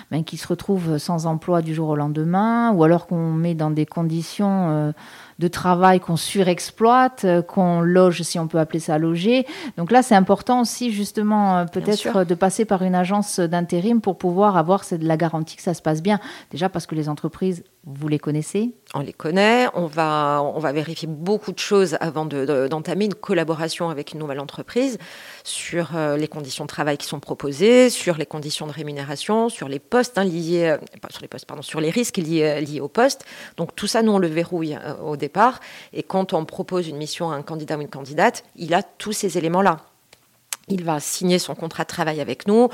ben, 0.09 0.23
qui 0.23 0.37
se 0.37 0.47
retrouvent 0.47 0.97
sans 0.97 1.27
emploi 1.27 1.61
du 1.61 1.75
jour 1.75 1.89
au 1.89 1.95
lendemain, 1.95 2.71
ou 2.71 2.83
alors 2.83 3.05
qu'on 3.05 3.33
met 3.33 3.53
dans 3.53 3.69
des 3.69 3.85
conditions 3.85 4.93
de 5.39 5.47
travail 5.47 5.99
qu'on 6.01 6.17
surexploite, 6.17 7.23
euh, 7.23 7.41
qu'on 7.41 7.79
loge, 7.81 8.21
si 8.21 8.37
on 8.37 8.47
peut 8.47 8.59
appeler 8.59 8.79
ça 8.79 8.97
loger. 8.97 9.47
Donc 9.77 9.89
là, 9.91 10.03
c'est 10.03 10.15
important 10.15 10.61
aussi, 10.61 10.91
justement, 10.91 11.59
euh, 11.59 11.65
peut-être 11.65 12.25
de 12.25 12.35
passer 12.35 12.65
par 12.65 12.83
une 12.83 12.93
agence 12.93 13.39
d'intérim 13.39 14.01
pour 14.01 14.17
pouvoir 14.17 14.57
avoir 14.57 14.83
la 14.99 15.17
garantie 15.17 15.55
que 15.55 15.61
ça 15.63 15.73
se 15.73 15.81
passe 15.81 16.03
bien. 16.03 16.19
Déjà 16.51 16.67
parce 16.67 16.85
que 16.85 16.93
les 16.93 17.07
entreprises 17.07 17.63
vous 17.85 18.07
les 18.07 18.19
connaissez? 18.19 18.75
On 18.93 18.99
les 18.99 19.13
connaît. 19.13 19.67
On 19.73 19.85
va, 19.85 20.41
on 20.43 20.59
va 20.59 20.71
vérifier 20.71 21.07
beaucoup 21.07 21.51
de 21.51 21.59
choses 21.59 21.97
avant 22.01 22.25
d'entamer 22.25 23.05
une 23.05 23.13
collaboration 23.13 23.89
avec 23.89 24.13
une 24.13 24.19
nouvelle 24.19 24.39
entreprise 24.39 24.97
sur 25.43 25.95
euh, 25.95 26.17
les 26.17 26.27
conditions 26.27 26.65
de 26.65 26.69
travail 26.69 26.97
qui 26.97 27.07
sont 27.07 27.19
proposées, 27.19 27.89
sur 27.89 28.17
les 28.17 28.25
conditions 28.25 28.67
de 28.67 28.73
rémunération, 28.73 29.49
sur 29.49 29.69
les 29.69 29.79
postes 29.79 30.17
hein, 30.17 30.25
liés, 30.25 30.77
euh, 30.77 30.77
sur 31.09 31.21
les 31.21 31.27
postes, 31.27 31.45
pardon, 31.45 31.61
sur 31.61 31.79
les 31.79 31.89
risques 31.89 32.17
liés, 32.17 32.61
liés 32.61 32.81
au 32.81 32.89
poste. 32.89 33.25
Donc 33.57 33.75
tout 33.75 33.87
ça, 33.87 34.03
nous 34.03 34.11
on 34.11 34.19
le 34.19 34.27
verrouille 34.27 34.75
euh, 34.75 34.95
au 34.97 35.15
départ. 35.15 35.59
Et 35.93 36.03
quand 36.03 36.33
on 36.33 36.43
propose 36.45 36.87
une 36.87 36.97
mission 36.97 37.31
à 37.31 37.35
un 37.35 37.43
candidat 37.43 37.77
ou 37.77 37.81
une 37.81 37.89
candidate, 37.89 38.43
il 38.55 38.73
a 38.73 38.83
tous 38.83 39.13
ces 39.13 39.37
éléments-là. 39.37 39.77
Il 40.69 40.83
va 40.83 40.99
signer 40.99 41.39
son 41.39 41.55
contrat 41.55 41.83
de 41.83 41.89
travail 41.89 42.21
avec 42.21 42.47
nous. 42.47 42.69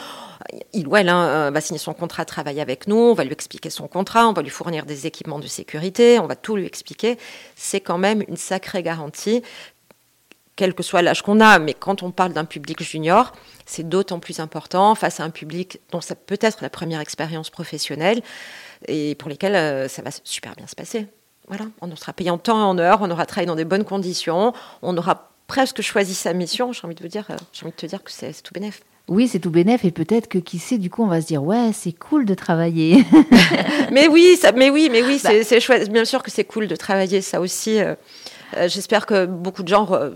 Il 0.73 0.87
ou 0.87 0.95
elle 0.97 1.09
hein, 1.09 1.49
va 1.49 1.61
signer 1.61 1.79
son 1.79 1.93
contrat 1.93 2.23
de 2.23 2.29
travail 2.29 2.59
avec 2.59 2.87
nous. 2.87 2.97
On 2.97 3.13
va 3.13 3.23
lui 3.23 3.31
expliquer 3.31 3.69
son 3.69 3.87
contrat. 3.87 4.27
On 4.27 4.33
va 4.33 4.41
lui 4.41 4.49
fournir 4.49 4.85
des 4.85 5.07
équipements 5.07 5.39
de 5.39 5.47
sécurité. 5.47 6.19
On 6.19 6.27
va 6.27 6.35
tout 6.35 6.55
lui 6.55 6.65
expliquer. 6.65 7.17
C'est 7.55 7.79
quand 7.79 7.97
même 7.97 8.23
une 8.27 8.37
sacrée 8.37 8.83
garantie 8.83 9.41
quel 10.55 10.73
que 10.73 10.83
soit 10.83 11.01
l'âge 11.01 11.21
qu'on 11.21 11.39
a, 11.41 11.59
mais 11.59 11.73
quand 11.73 12.03
on 12.03 12.11
parle 12.11 12.33
d'un 12.33 12.45
public 12.45 12.81
junior, 12.81 13.33
c'est 13.65 13.87
d'autant 13.87 14.19
plus 14.19 14.39
important 14.39 14.95
face 14.95 15.19
à 15.19 15.23
un 15.23 15.29
public 15.29 15.79
dont 15.91 16.01
ça 16.01 16.15
peut 16.15 16.37
être 16.39 16.61
la 16.61 16.69
première 16.69 17.01
expérience 17.01 17.49
professionnelle 17.49 18.21
et 18.87 19.15
pour 19.15 19.29
lesquels 19.29 19.55
euh, 19.55 19.87
ça 19.87 20.01
va 20.01 20.11
super 20.23 20.55
bien 20.55 20.67
se 20.67 20.75
passer. 20.75 21.07
Voilà, 21.47 21.65
on 21.81 21.95
sera 21.95 22.13
payé 22.13 22.29
en 22.29 22.37
temps 22.37 22.59
et 22.59 22.63
en 22.63 22.77
heure, 22.79 22.99
on 23.01 23.11
aura 23.11 23.25
travaillé 23.25 23.47
dans 23.47 23.55
des 23.55 23.65
bonnes 23.65 23.83
conditions, 23.83 24.53
on 24.81 24.97
aura 24.97 25.31
presque 25.47 25.81
choisi 25.81 26.13
sa 26.13 26.33
mission. 26.33 26.73
J'ai 26.73 26.85
envie 26.85 26.95
de 26.95 27.03
vous 27.03 27.09
dire, 27.09 27.25
euh, 27.29 27.35
j'ai 27.53 27.63
envie 27.63 27.71
de 27.71 27.77
te 27.77 27.85
dire 27.85 28.03
que 28.03 28.11
c'est 28.11 28.31
tout 28.41 28.53
bénéf. 28.53 28.81
Oui, 29.07 29.27
c'est 29.27 29.39
tout 29.39 29.51
bénéf 29.51 29.85
et 29.85 29.91
peut-être 29.91 30.27
que 30.27 30.39
qui 30.39 30.57
sait, 30.57 30.79
du 30.79 30.89
coup, 30.89 31.03
on 31.03 31.07
va 31.07 31.21
se 31.21 31.27
dire 31.27 31.43
ouais, 31.43 31.71
c'est 31.73 31.91
cool 31.91 32.25
de 32.25 32.33
travailler. 32.33 33.05
mais 33.91 34.07
oui, 34.07 34.35
ça, 34.39 34.51
mais 34.51 34.71
oui, 34.71 34.89
mais 34.91 35.03
oui, 35.03 35.21
bah. 35.23 35.29
c'est 35.43 35.59
chouette. 35.59 35.91
Bien 35.91 36.05
sûr 36.05 36.23
que 36.23 36.31
c'est 36.31 36.43
cool 36.43 36.67
de 36.67 36.75
travailler, 36.75 37.21
ça 37.21 37.39
aussi. 37.39 37.79
Euh, 37.79 37.93
euh, 38.57 38.67
j'espère 38.67 39.05
que 39.05 39.25
beaucoup 39.25 39.61
de 39.61 39.67
gens, 39.67 39.87
euh, 39.91 40.11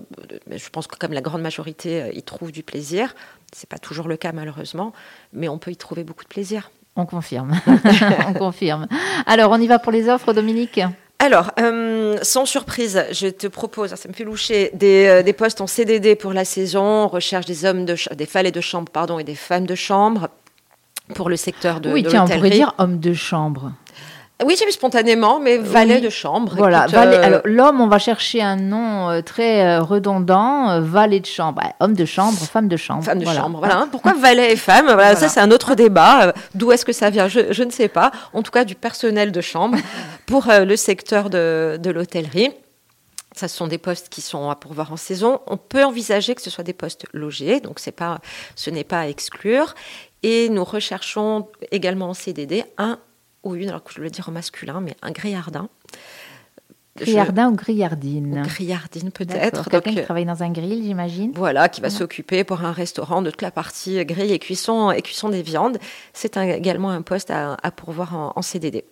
je 0.50 0.70
pense 0.70 0.88
que 0.88 0.96
comme 0.96 1.14
la 1.14 1.22
grande 1.22 1.42
majorité, 1.42 2.10
y 2.14 2.24
trouvent 2.24 2.52
du 2.52 2.64
plaisir. 2.64 3.14
C'est 3.54 3.70
pas 3.70 3.78
toujours 3.78 4.08
le 4.08 4.18
cas 4.18 4.32
malheureusement, 4.32 4.94
mais 5.34 5.50
on 5.50 5.60
peut 5.60 5.72
y 5.72 5.78
trouver 5.78 6.04
beaucoup 6.04 6.24
de 6.24 6.30
plaisir. 6.30 6.72
On 6.96 7.06
confirme. 7.06 7.60
on 8.28 8.34
confirme. 8.34 8.88
Alors, 9.28 9.52
on 9.52 9.62
y 9.62 9.68
va 9.68 9.78
pour 9.78 9.92
les 9.92 10.10
offres, 10.10 10.34
Dominique? 10.34 10.80
Alors, 11.20 11.52
sans 12.22 12.46
surprise, 12.46 13.04
je 13.12 13.28
te 13.28 13.48
propose, 13.48 13.94
ça 13.94 14.08
me 14.08 14.14
fait 14.14 14.24
loucher, 14.24 14.72
des, 14.74 15.34
postes 15.38 15.60
en 15.60 15.68
CDD 15.68 16.16
pour 16.16 16.32
la 16.32 16.46
saison. 16.46 16.82
On 16.82 17.08
recherche 17.08 17.46
des 17.46 17.66
hommes 17.66 17.86
de 17.86 17.96
des 18.16 18.26
valets 18.26 18.52
de 18.52 18.62
chambre, 18.62 18.90
pardon, 18.90 19.20
et 19.20 19.26
des 19.26 19.36
femmes 19.36 19.66
de 19.66 19.76
chambre 19.76 20.30
pour 21.16 21.30
le 21.30 21.36
secteur 21.36 21.82
de. 21.82 21.92
Oui, 21.92 22.06
tiens, 22.08 22.24
on 22.24 22.30
pourrait 22.30 22.50
dire 22.50 22.74
hommes 22.78 23.00
de 23.00 23.14
chambre. 23.14 23.74
Oui, 24.46 24.56
j'ai 24.58 24.66
vu 24.66 24.72
spontanément, 24.72 25.42
mais 25.42 25.58
valet 25.58 26.00
de 26.00 26.10
chambre. 26.10 26.54
Voilà, 26.56 26.88
euh, 26.94 27.42
l'homme, 27.44 27.82
on 27.82 27.88
va 27.88 28.00
chercher 28.00 28.42
un 28.42 28.56
nom 28.56 29.10
euh, 29.10 29.22
très 29.22 29.66
euh, 29.66 29.82
redondant, 29.82 30.80
valet 30.80 31.20
de 31.20 31.26
chambre, 31.26 31.62
homme 31.82 31.94
de 31.94 32.06
chambre, 32.06 32.38
femme 32.38 32.70
de 32.70 32.78
chambre. 32.78 33.04
Femme 33.04 33.20
de 33.20 33.26
chambre, 33.26 33.60
voilà. 33.60 33.88
Pourquoi 33.92 34.14
valet 34.14 34.54
et 34.54 34.56
femme? 34.56 34.86
Voilà, 34.86 35.18
Ça, 35.18 35.28
c'est 35.28 35.42
un 35.42 35.52
autre 35.52 35.76
débat. 35.76 36.34
D'où 36.56 36.72
est-ce 36.72 36.86
que 36.86 36.94
ça 36.94 37.10
vient? 37.10 37.28
Je, 37.28 37.52
je, 37.52 37.64
ne 37.64 37.70
sais 37.70 37.90
pas. 37.90 38.12
En 38.32 38.42
tout 38.42 38.52
cas, 38.52 38.64
du 38.64 38.76
personnel 38.76 39.34
de 39.34 39.42
chambre 39.42 39.78
pour 40.26 40.48
le 40.48 40.76
secteur 40.78 41.30
de, 41.30 41.78
de 41.82 41.90
l'hôtellerie. 41.90 42.52
Ça, 43.36 43.50
ce 43.50 43.58
sont 43.58 43.68
des 43.68 43.78
postes 43.78 44.08
qui 44.08 44.22
sont 44.22 44.50
à 44.50 44.56
pourvoir 44.56 44.94
en 44.94 44.98
saison. 44.98 45.42
On 45.48 45.58
peut 45.58 45.84
envisager 45.84 46.34
que 46.34 46.42
ce 46.42 46.50
soit 46.50 46.64
des 46.64 46.74
postes 46.74 47.06
logés, 47.12 47.60
donc 47.60 47.80
pas, 47.92 48.20
ce 48.56 48.70
n'est 48.70 48.86
pas 48.86 49.02
à 49.02 49.08
exclure. 49.08 49.76
Et 50.24 50.50
nous 50.50 50.64
recherchons 50.64 51.48
également 51.72 52.10
en 52.10 52.14
CDD 52.14 52.64
un 52.78 53.00
ou 53.44 53.56
une, 53.56 53.70
alors 53.70 53.84
que 53.84 53.94
je 53.94 54.02
le 54.02 54.10
dire 54.10 54.28
en 54.30 54.32
masculin, 54.32 54.82
mais 54.82 54.96
un 55.02 55.12
grillardin. 55.12 55.70
Grillardin 56.98 57.50
ou 57.50 57.56
grillardine 57.56 58.42
Grillardine 58.44 59.12
peut-être. 59.12 59.70
Quelqu'un 59.70 59.94
qui 59.94 60.04
travaille 60.04 60.26
dans 60.26 60.44
un 60.44 60.52
grill, 60.52 60.84
j'imagine. 60.84 61.32
Voilà, 61.36 61.70
qui 61.70 61.80
va 61.82 61.90
s'occuper 61.90 62.44
pour 62.44 62.66
un 62.66 62.74
restaurant 62.74 63.22
de 63.22 63.30
toute 63.30 63.42
la 63.42 63.52
partie 63.52 64.04
grille 64.06 64.34
et 64.34 64.40
cuisson, 64.40 64.92
et 64.92 65.02
cuisson 65.02 65.30
des 65.30 65.42
viandes. 65.42 65.78
C'est 66.14 66.36
également 66.36 66.90
un 66.90 67.02
poste 67.02 67.32
à, 67.32 67.58
pourvoir 67.76 68.34
en 68.36 68.42
CDD. 68.42 68.84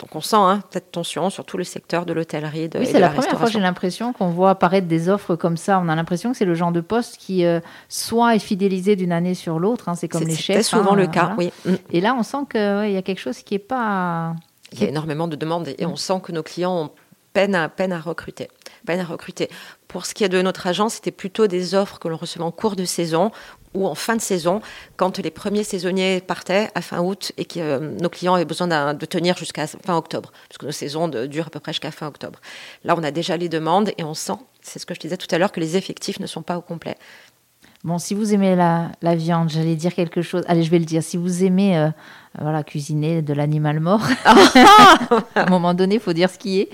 Donc 0.00 0.14
on 0.14 0.20
sent 0.20 0.36
hein, 0.36 0.62
cette 0.70 0.92
tension 0.92 1.30
sur 1.30 1.44
tout 1.44 1.56
le 1.56 1.64
secteur 1.64 2.06
de 2.06 2.12
l'hôtellerie. 2.12 2.68
oui, 2.74 2.86
c'est 2.86 3.00
la, 3.00 3.08
première 3.08 3.38
fois 3.38 3.48
j'ai 3.48 3.60
l'impression 3.60 4.12
qu'on 4.12 4.28
voit 4.28 4.50
apparaître 4.50 4.86
des 4.86 5.08
offres 5.08 5.36
comme 5.36 5.56
ça. 5.56 5.80
On 5.82 5.88
a 5.88 5.94
l'impression 5.94 6.32
que 6.32 6.36
c'est 6.36 6.44
le 6.44 6.54
genre 6.54 6.72
de 6.72 6.80
poste 6.80 7.16
qui 7.16 7.44
euh, 7.44 7.60
soit 7.88 8.34
est 8.34 8.40
fidélisé 8.40 8.96
d'une 8.96 9.12
année 9.12 9.34
sur 9.34 9.58
l'autre. 9.58 9.88
Hein. 9.88 9.94
c'est 9.94 10.08
comme 10.08 10.24
les 10.24 10.34
chefs. 10.34 10.56
C'est 10.56 10.62
souvent 10.62 10.92
hein, 10.92 10.96
le 10.96 11.06
cas, 11.06 11.34
oui. 11.38 11.52
Mm. 11.64 11.74
Et 11.90 12.00
là, 12.00 12.14
on 12.18 12.22
sent 12.22 12.44
qu'il 12.50 12.92
y 12.92 12.96
a 12.96 13.02
quelque 13.02 13.20
chose 13.20 13.38
qui 13.38 13.54
n'est 13.54 13.58
pas. 13.58 14.34
Il 14.72 14.80
y 14.80 14.84
a 14.84 14.88
énormément 14.88 15.28
de 15.28 15.36
demandes 15.36 15.68
et 15.78 15.86
on 15.86 15.96
sent 15.96 16.20
que 16.22 16.32
nos 16.32 16.42
clients 16.42 16.84
ont 16.84 16.90
peine 17.36 17.54
à, 17.54 17.68
peine 17.68 17.92
à 17.92 18.00
recruter. 18.00 18.48
Peine 18.86 18.98
à 18.98 19.04
recruter. 19.04 19.50
Pour 19.88 20.06
ce 20.06 20.14
qui 20.14 20.24
est 20.24 20.30
de 20.30 20.40
notre 20.40 20.66
agence, 20.66 20.94
c'était 20.94 21.10
plutôt 21.10 21.46
des 21.46 21.74
offres 21.74 21.98
que 21.98 22.08
l'on 22.08 22.16
recevait 22.16 22.46
en 22.46 22.50
cours 22.50 22.76
de 22.76 22.86
saison 22.86 23.30
ou 23.74 23.86
en 23.86 23.94
fin 23.94 24.16
de 24.16 24.22
saison, 24.22 24.62
quand 24.96 25.18
les 25.18 25.30
premiers 25.30 25.62
saisonniers 25.62 26.22
partaient 26.22 26.70
à 26.74 26.80
fin 26.80 27.02
août 27.02 27.32
et 27.36 27.44
que 27.44 27.60
euh, 27.60 27.78
nos 28.00 28.08
clients 28.08 28.32
avaient 28.32 28.46
besoin 28.46 28.94
de 28.94 29.04
tenir 29.04 29.36
jusqu'à 29.36 29.66
fin 29.66 29.94
octobre, 29.98 30.32
puisque 30.48 30.62
nos 30.62 30.72
saisons 30.72 31.08
durent 31.08 31.48
à 31.48 31.50
peu 31.50 31.60
près 31.60 31.74
jusqu'à 31.74 31.90
fin 31.90 32.06
octobre. 32.06 32.40
Là, 32.84 32.94
on 32.96 33.02
a 33.02 33.10
déjà 33.10 33.36
les 33.36 33.50
demandes 33.50 33.92
et 33.98 34.02
on 34.02 34.14
sent, 34.14 34.38
c'est 34.62 34.78
ce 34.78 34.86
que 34.86 34.94
je 34.94 35.00
disais 35.00 35.18
tout 35.18 35.28
à 35.30 35.36
l'heure, 35.36 35.52
que 35.52 35.60
les 35.60 35.76
effectifs 35.76 36.20
ne 36.20 36.26
sont 36.26 36.40
pas 36.40 36.56
au 36.56 36.62
complet. 36.62 36.96
Bon, 37.84 37.98
si 37.98 38.14
vous 38.14 38.32
aimez 38.32 38.56
la, 38.56 39.14
viande, 39.14 39.50
j'allais 39.50 39.76
dire 39.76 39.94
quelque 39.94 40.22
chose. 40.22 40.42
Allez, 40.48 40.62
je 40.62 40.70
vais 40.70 40.78
le 40.78 40.86
dire. 40.86 41.02
Si 41.02 41.16
vous 41.16 41.44
aimez 41.44 41.76
euh, 41.76 41.90
voilà, 42.40 42.62
cuisiner 42.62 43.22
de 43.22 43.32
l'animal 43.32 43.80
mort, 43.80 44.02
à 44.24 45.42
un 45.42 45.50
moment 45.50 45.74
donné, 45.74 45.96
il 45.96 46.00
faut 46.00 46.12
dire 46.12 46.30
ce 46.30 46.38
qui 46.38 46.60
est. 46.60 46.68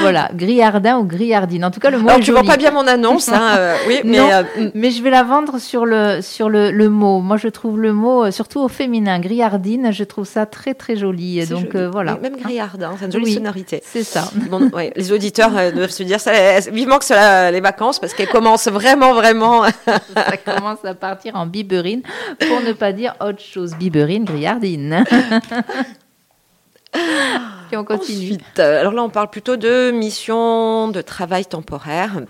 Voilà, 0.00 0.28
grillardin 0.34 0.98
ou 0.98 1.04
grillardine. 1.04 1.64
En 1.64 1.70
tout 1.70 1.80
cas, 1.80 1.90
le 1.90 1.98
mot. 1.98 2.08
Alors, 2.08 2.20
tu 2.20 2.30
ne 2.30 2.36
vends 2.36 2.44
pas 2.44 2.56
bien 2.56 2.70
mon 2.70 2.86
annonce, 2.86 3.28
hein, 3.28 3.54
euh, 3.56 3.76
oui, 3.86 4.00
mais, 4.04 4.18
euh, 4.18 4.42
mm. 4.42 4.70
mais 4.74 4.90
je 4.90 5.02
vais 5.02 5.10
la 5.10 5.22
vendre 5.22 5.58
sur 5.58 5.86
le, 5.86 6.20
sur 6.20 6.48
le, 6.48 6.70
le, 6.70 6.88
mot. 6.88 7.20
Moi, 7.20 7.36
je 7.36 7.48
trouve 7.48 7.80
le 7.80 7.92
mot, 7.92 8.30
surtout 8.30 8.60
au 8.60 8.68
féminin, 8.68 9.20
grillardine, 9.20 9.92
je 9.92 10.04
trouve 10.04 10.26
ça 10.26 10.46
très, 10.46 10.74
très 10.74 10.96
joli. 10.96 11.46
Donc, 11.46 11.76
voilà. 11.76 12.18
Même 12.20 12.36
grillardin, 12.36 12.94
c'est 12.98 13.06
une 13.06 13.12
jolie 13.12 13.34
sonorité. 13.34 13.82
C'est 13.84 14.04
ça. 14.04 14.30
les 14.96 15.12
auditeurs 15.12 15.50
doivent 15.72 15.90
se 15.90 16.02
dire 16.02 16.20
ça, 16.20 16.32
vivement 16.72 16.98
que 16.98 17.04
ce 17.04 17.52
les 17.52 17.60
vacances, 17.60 17.98
parce 17.98 18.14
qu'elles 18.14 18.28
commencent 18.28 18.68
vraiment, 18.68 19.14
vraiment 19.14 19.62
commence 20.44 20.84
à 20.84 20.94
partir 20.94 21.36
en 21.36 21.46
biberine, 21.46 22.02
pour 22.48 22.60
ne 22.62 22.72
pas 22.72 22.92
dire 22.92 23.14
autre 23.20 23.40
chose. 23.40 23.74
Biberine, 23.78 24.24
grillardine. 24.24 25.03
Puis 27.68 27.76
on 27.76 27.84
continue. 27.84 28.38
Euh, 28.58 28.80
alors 28.80 28.92
là, 28.92 29.02
on 29.02 29.10
parle 29.10 29.30
plutôt 29.30 29.56
de 29.56 29.90
mission 29.90 30.88
de 30.88 31.00
travail 31.00 31.44
temporaire. 31.46 32.20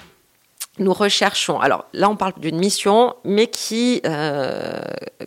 Nous 0.81 0.93
recherchons, 0.93 1.61
alors 1.61 1.85
là 1.93 2.11
on 2.11 2.17
parle 2.17 2.33
d'une 2.37 2.59
mission, 2.59 3.15
mais 3.23 3.47
qui, 3.47 4.01
euh, 4.05 4.81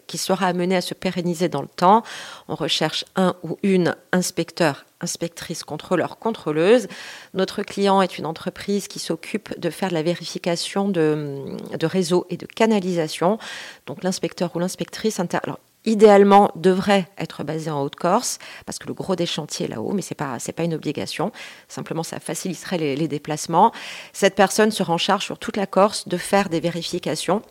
qui 0.06 0.18
sera 0.18 0.48
amenée 0.48 0.76
à 0.76 0.82
se 0.82 0.94
pérenniser 0.94 1.48
dans 1.48 1.62
le 1.62 1.70
temps. 1.70 2.04
On 2.50 2.56
recherche 2.56 3.06
un 3.16 3.34
ou 3.44 3.58
une 3.64 3.96
inspecteur 4.12 4.84
inspectrice, 5.00 5.64
contrôleur, 5.64 6.18
contrôleuse. 6.18 6.88
Notre 7.34 7.64
client 7.64 8.02
est 8.02 8.18
une 8.18 8.26
entreprise 8.26 8.88
qui 8.90 9.00
s'occupe 9.00 9.58
de 9.58 9.70
faire 9.70 9.92
la 9.92 10.02
vérification 10.02 10.90
de, 10.90 11.46
de 11.78 11.86
réseaux 11.86 12.26
et 12.30 12.36
de 12.36 12.46
canalisation. 12.46 13.38
Donc 13.86 14.04
l'inspecteur 14.04 14.54
ou 14.56 14.60
l'inspectrice, 14.60 15.20
alors 15.20 15.60
idéalement 15.88 16.52
devrait 16.56 17.08
être 17.18 17.44
basé 17.44 17.72
en 17.72 17.82
Haute-Corse 17.82 18.38
parce 18.66 18.78
que 18.78 18.88
le 18.88 18.94
gros 18.94 19.16
des 19.16 19.26
chantiers 19.26 19.66
est 19.66 19.70
là-haut, 19.70 19.94
mais 19.94 20.04
pas 20.16 20.38
c'est 20.38 20.52
pas 20.52 20.64
une 20.64 20.74
obligation. 20.74 21.32
Simplement, 21.68 22.04
ça 22.04 22.20
faciliterait 22.20 22.78
les, 22.78 22.96
les 22.96 23.08
déplacements. 23.08 23.72
Cette 24.14 24.36
personne 24.36 24.70
sera 24.70 24.94
en 24.94 24.98
charge 24.98 25.24
sur 25.24 25.40
toute 25.40 25.58
la 25.58 25.66
Corse 25.66 26.08
de 26.08 26.18
faire 26.18 26.50
des 26.50 26.60
vérifications 26.60 27.42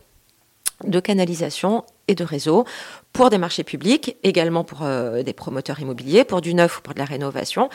de 0.84 1.00
canalisation 1.00 1.84
et 2.08 2.14
de 2.14 2.24
réseau 2.24 2.64
pour 3.12 3.30
des 3.30 3.38
marchés 3.38 3.64
publics, 3.64 4.16
également 4.22 4.62
pour 4.62 4.80
euh, 4.82 5.22
des 5.22 5.32
promoteurs 5.32 5.80
immobiliers, 5.80 6.24
pour 6.24 6.40
du 6.40 6.52
neuf 6.54 6.78
ou 6.78 6.82
pour 6.82 6.92
de 6.94 6.98
la 6.98 7.04
rénovation. 7.06 7.70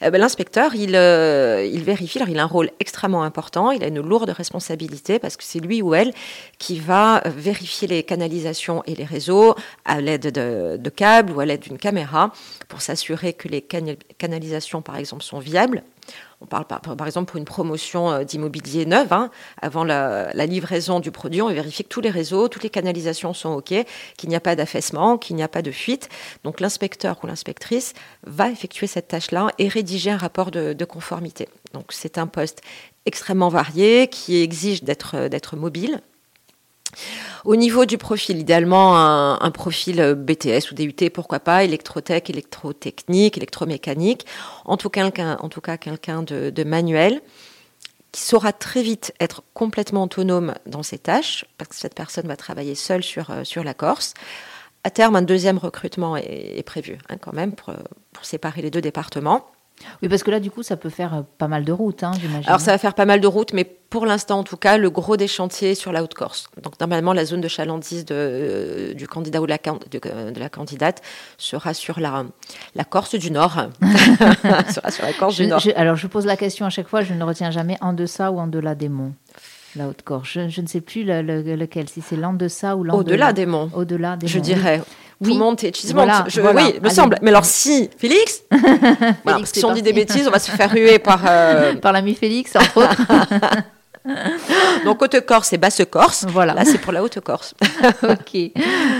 Eh 0.00 0.10
ben, 0.10 0.18
l'inspecteur, 0.18 0.74
il, 0.74 0.96
euh, 0.96 1.68
il 1.70 1.84
vérifie, 1.84 2.18
alors 2.18 2.30
il 2.30 2.38
a 2.38 2.44
un 2.44 2.46
rôle 2.46 2.70
extrêmement 2.80 3.22
important, 3.22 3.70
il 3.70 3.84
a 3.84 3.88
une 3.88 4.00
lourde 4.00 4.30
responsabilité 4.30 5.18
parce 5.18 5.36
que 5.36 5.44
c'est 5.44 5.60
lui 5.60 5.82
ou 5.82 5.94
elle 5.94 6.12
qui 6.58 6.78
va 6.78 7.22
vérifier 7.26 7.86
les 7.86 8.02
canalisations 8.02 8.82
et 8.86 8.94
les 8.94 9.04
réseaux 9.04 9.54
à 9.84 10.00
l'aide 10.00 10.32
de, 10.32 10.78
de 10.78 10.90
câbles 10.90 11.32
ou 11.32 11.40
à 11.40 11.44
l'aide 11.44 11.60
d'une 11.60 11.78
caméra 11.78 12.32
pour 12.68 12.80
s'assurer 12.80 13.34
que 13.34 13.48
les 13.48 13.62
canalisations, 13.62 14.80
par 14.80 14.96
exemple, 14.96 15.22
sont 15.22 15.38
viables 15.38 15.82
on 16.40 16.46
parle 16.46 16.66
par, 16.66 16.80
par, 16.80 17.06
exemple 17.06 17.30
pour 17.30 17.38
une 17.38 17.44
promotion 17.44 18.10
euh, 18.10 18.24
d'immobilier 18.24 18.86
neuf, 18.86 19.10
hein, 19.12 19.30
avant 19.60 19.84
la, 19.84 20.32
livraison 20.46 21.00
du 21.00 21.10
produit, 21.10 21.42
on 21.42 21.48
vérifie 21.48 21.82
que 21.82 21.88
tous 21.88 22.00
les 22.00 22.10
réseaux, 22.10 22.48
toutes 22.48 22.62
les 22.62 22.70
canalisations 22.70 23.32
sont 23.34 23.50
OK, 23.50 23.74
qu'il 24.16 24.28
n'y 24.28 24.36
a 24.36 24.40
pas 24.40 24.56
d'affaissement, 24.56 25.18
qu'il 25.18 25.36
n'y 25.36 25.42
a 25.42 25.48
pas 25.48 25.62
de 25.62 25.70
fuite. 25.70 26.08
Donc 26.44 26.60
l'inspecteur 26.60 27.18
ou 27.22 27.26
l'inspectrice 27.26 27.94
va 28.24 28.50
effectuer 28.50 28.86
cette 28.86 29.08
tâche-là 29.08 29.48
et 29.58 29.68
rédiger 29.68 30.10
un 30.10 30.18
rapport 30.18 30.50
de, 30.50 30.72
de 30.72 30.84
conformité. 30.84 31.48
Donc 31.72 31.86
c'est 31.90 32.18
un 32.18 32.26
poste 32.26 32.60
extrêmement 33.06 33.48
varié 33.48 34.08
qui 34.08 34.42
exige 34.42 34.82
d'être 34.82 35.56
mobile, 35.56 36.00
Au 37.44 37.56
niveau 37.56 37.84
du 37.84 37.98
profil, 37.98 38.38
idéalement 38.38 38.96
un, 38.96 39.50
profil 39.50 40.00
euh, 40.00 40.14
BTS 40.14 40.70
ou 40.70 40.74
DUT, 40.74 41.10
pourquoi 41.10 41.40
pas, 41.40 41.64
électrotech, 41.64 42.30
électrotechnique, 42.30 43.36
électromécanique, 43.36 44.26
en 44.64 44.76
tout 44.76 44.90
cas, 44.90 45.10
en 45.40 45.48
tout 45.48 45.60
cas 45.60 45.76
quelqu'un 45.76 46.22
de, 46.22 46.64
manuel 46.64 47.20
qui 48.12 48.22
saura 48.22 48.52
très 48.52 48.82
vite 48.82 49.12
être 49.20 49.42
complètement 49.52 50.04
autonome 50.04 50.54
dans 50.66 50.82
ses 50.82 50.98
tâches, 50.98 51.44
parce 51.58 51.68
que 51.68 51.76
cette 51.76 51.94
personne 51.94 52.26
va 52.26 52.36
travailler 52.36 52.74
seule 52.74 53.02
sur, 53.02 53.30
euh, 53.30 53.44
sur 53.44 53.62
la 53.62 53.74
Corse. 53.74 54.14
À 54.84 54.90
terme, 54.90 55.16
un 55.16 55.22
deuxième 55.22 55.58
recrutement 55.58 56.16
est, 56.16 56.62
prévu, 56.64 56.98
hein, 57.08 57.16
quand 57.20 57.32
même, 57.32 57.52
pour 57.52 57.74
séparer 58.22 58.62
les 58.62 58.70
deux 58.70 58.80
départements. 58.80 59.44
Oui, 60.02 60.08
parce 60.08 60.22
que 60.22 60.30
là, 60.30 60.40
du 60.40 60.50
coup, 60.50 60.62
ça 60.62 60.76
peut 60.76 60.88
faire 60.88 61.14
euh, 61.14 61.20
pas 61.38 61.48
mal 61.48 61.64
de 61.64 61.72
routes, 61.72 62.02
hein, 62.02 62.12
j'imagine. 62.20 62.46
Alors, 62.46 62.60
ça 62.60 62.72
va 62.72 62.78
faire 62.78 62.94
pas 62.94 63.04
mal 63.04 63.20
de 63.20 63.26
routes, 63.26 63.52
mais 63.52 63.64
pour 63.64 64.06
l'instant, 64.06 64.38
en 64.38 64.42
tout 64.42 64.56
cas, 64.56 64.78
le 64.78 64.90
gros 64.90 65.16
des 65.16 65.28
chantiers 65.28 65.72
est 65.72 65.74
sur 65.74 65.92
la 65.92 66.02
Haute-Corse. 66.02 66.48
Donc, 66.62 66.78
normalement, 66.80 67.12
la 67.12 67.24
zone 67.24 67.40
de 67.40 67.48
chalandise 67.48 68.04
de, 68.04 68.14
euh, 68.14 68.94
du 68.94 69.06
candidat 69.06 69.40
ou 69.40 69.46
de 69.46 69.50
la, 69.50 69.58
de, 69.58 70.40
la 70.40 70.48
candidate 70.48 71.02
sera 71.38 71.74
sur 71.74 72.00
la, 72.00 72.24
la 72.74 72.84
Corse 72.84 73.14
du 73.14 73.30
Nord. 73.30 73.54
sera 74.70 74.90
sur 74.90 75.04
la 75.04 75.12
Corse 75.12 75.36
du 75.36 75.46
Nord. 75.46 75.62
alors, 75.76 75.96
je 75.96 76.06
pose 76.06 76.26
la 76.26 76.36
question 76.36 76.66
à 76.66 76.70
chaque 76.70 76.88
fois, 76.88 77.02
je 77.02 77.14
ne 77.14 77.24
retiens 77.24 77.50
jamais 77.50 77.76
en 77.80 77.92
deçà 77.92 78.32
ou 78.32 78.38
en 78.38 78.46
delà 78.46 78.74
des 78.74 78.88
monts. 78.88 79.12
La 79.76 79.88
Haute-Corse. 79.88 80.38
Je, 80.48 80.60
ne 80.60 80.66
sais 80.66 80.80
plus 80.80 81.04
lequel, 81.04 81.88
si 81.88 82.00
c'est 82.00 82.16
l'en 82.16 82.32
deçà 82.32 82.76
ou 82.76 82.84
l'en 82.84 82.94
Au-delà 82.94 83.34
des 83.34 83.44
monts. 83.44 83.70
Au-delà 83.74 84.16
des 84.16 84.26
je 84.26 84.38
monts. 84.38 84.44
Je 84.44 84.52
dirais. 84.54 84.78
Oui. 84.78 85.05
Monte 85.20 85.64
et 85.64 85.72
je, 85.74 86.40
oui, 86.40 86.80
me 86.82 86.88
semble. 86.90 87.18
Mais 87.22 87.30
alors 87.30 87.44
si, 87.44 87.88
Félix, 87.96 88.42
Félix 89.26 89.52
si 89.52 89.64
on 89.64 89.72
dit 89.72 89.82
des 89.82 89.92
bêtises, 89.92 90.26
on 90.28 90.30
va 90.30 90.38
se 90.38 90.50
faire 90.50 90.70
ruer 90.70 90.98
par... 90.98 91.22
Euh, 91.26 91.74
par 91.82 91.92
l'ami 91.92 92.14
Félix, 92.14 92.54
entre 92.56 92.76
autres. 92.78 93.02
donc 94.84 95.02
Haute-Corse 95.02 95.52
et 95.52 95.58
Basse-Corse. 95.58 96.26
Voilà. 96.28 96.54
Là, 96.54 96.64
c'est 96.64 96.78
pour 96.78 96.92
la 96.92 97.02
Haute-Corse. 97.02 97.54
ok. 98.02 98.50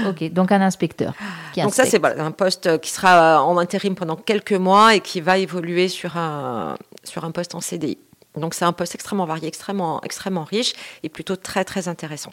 ok. 0.08 0.32
Donc 0.32 0.52
un 0.52 0.62
inspecteur. 0.62 1.14
donc 1.56 1.74
ça, 1.74 1.84
c'est 1.84 2.02
un 2.04 2.30
poste 2.30 2.80
qui 2.80 2.90
sera 2.90 3.42
en 3.42 3.58
intérim 3.58 3.94
pendant 3.94 4.16
quelques 4.16 4.52
mois 4.52 4.94
et 4.94 5.00
qui 5.00 5.20
va 5.20 5.38
évoluer 5.38 5.88
sur 5.88 6.16
un, 6.16 6.76
sur 7.04 7.24
un 7.24 7.30
poste 7.30 7.54
en 7.54 7.60
CDI. 7.60 7.98
Donc 8.36 8.54
c'est 8.54 8.64
un 8.64 8.72
poste 8.72 8.94
extrêmement 8.94 9.24
varié, 9.24 9.48
extrêmement, 9.48 10.00
extrêmement 10.02 10.44
riche 10.44 10.74
et 11.02 11.08
plutôt 11.08 11.36
très, 11.36 11.64
très 11.64 11.88
intéressant. 11.88 12.32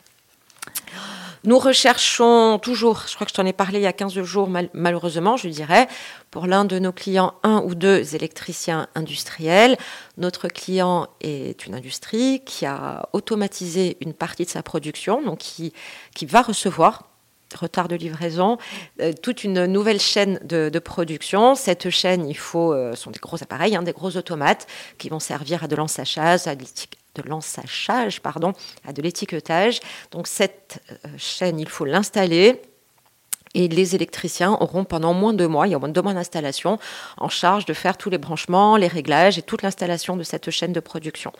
Nous 1.45 1.59
recherchons 1.59 2.57
toujours, 2.57 3.03
je 3.07 3.15
crois 3.15 3.25
que 3.25 3.31
je 3.31 3.35
t'en 3.35 3.45
ai 3.45 3.51
parlé 3.51 3.79
il 3.79 3.83
y 3.83 3.87
a 3.87 3.91
15 3.93 4.21
jours, 4.21 4.49
malheureusement, 4.73 5.35
je 5.35 5.49
dirais, 5.49 5.87
pour 6.31 6.47
l'un 6.47 6.63
de 6.63 6.79
nos 6.79 6.93
clients, 6.93 7.33
un 7.43 7.61
ou 7.65 7.75
deux 7.75 8.15
électriciens 8.15 8.87
industriels. 8.95 9.77
Notre 10.17 10.47
client 10.47 11.07
est 11.19 11.65
une 11.65 11.75
industrie 11.75 12.41
qui 12.45 12.65
a 12.65 13.09
automatisé 13.11 13.97
une 13.99 14.13
partie 14.13 14.45
de 14.45 14.49
sa 14.49 14.63
production, 14.63 15.21
donc 15.21 15.39
qui, 15.39 15.73
qui 16.15 16.25
va 16.25 16.41
recevoir 16.41 17.09
retard 17.55 17.87
de 17.87 17.95
livraison, 17.95 18.57
euh, 19.01 19.13
toute 19.21 19.43
une 19.43 19.65
nouvelle 19.65 19.99
chaîne 19.99 20.39
de, 20.43 20.79
production. 20.79 21.55
Cette 21.55 21.89
chaîne, 21.89 22.27
il 22.27 22.37
faut, 22.37 22.73
euh, 22.73 22.95
sont 22.95 23.11
des 23.11 23.19
gros 23.19 23.41
appareils, 23.43 23.75
hein, 23.75 23.83
des 23.83 23.91
gros 23.91 24.17
automates 24.17 24.67
qui 24.97 25.09
vont 25.09 25.19
servir 25.19 25.63
à 25.63 25.67
de 25.67 25.75
l'ensachage, 25.75 26.47
à 26.47 26.55
de 27.15 27.21
l'ensachage, 27.23 28.21
pardon, 28.21 28.53
à 28.87 28.93
de 28.93 29.01
l'étiquetage. 29.01 29.79
Donc 30.11 30.27
cette 30.27 30.81
euh, 30.91 31.09
chaîne, 31.17 31.59
il 31.59 31.69
faut 31.69 31.85
l'installer. 31.85 32.61
Et 33.55 33.67
les 33.67 33.93
électriciens 33.93 34.57
auront 34.59 34.83
pendant 34.83 35.13
moins 35.13 35.31
de 35.31 35.37
deux 35.37 35.47
mois, 35.47 35.67
il 35.67 35.71
y 35.71 35.75
a 35.75 35.79
moins 35.79 35.89
de 35.89 35.93
deux 35.93 36.01
mois 36.01 36.15
d'installation, 36.15 36.79
en 37.17 37.29
charge 37.29 37.65
de 37.65 37.73
faire 37.73 37.97
tous 37.97 38.09
les 38.09 38.17
branchements, 38.17 38.77
les 38.77 38.87
réglages 38.87 39.37
et 39.37 39.43
toute 39.43 39.61
l'installation 39.61 40.17
de 40.17 40.23
cette 40.23 40.49
chaîne 40.49 40.73
de 40.73 40.79
production. 40.79 41.31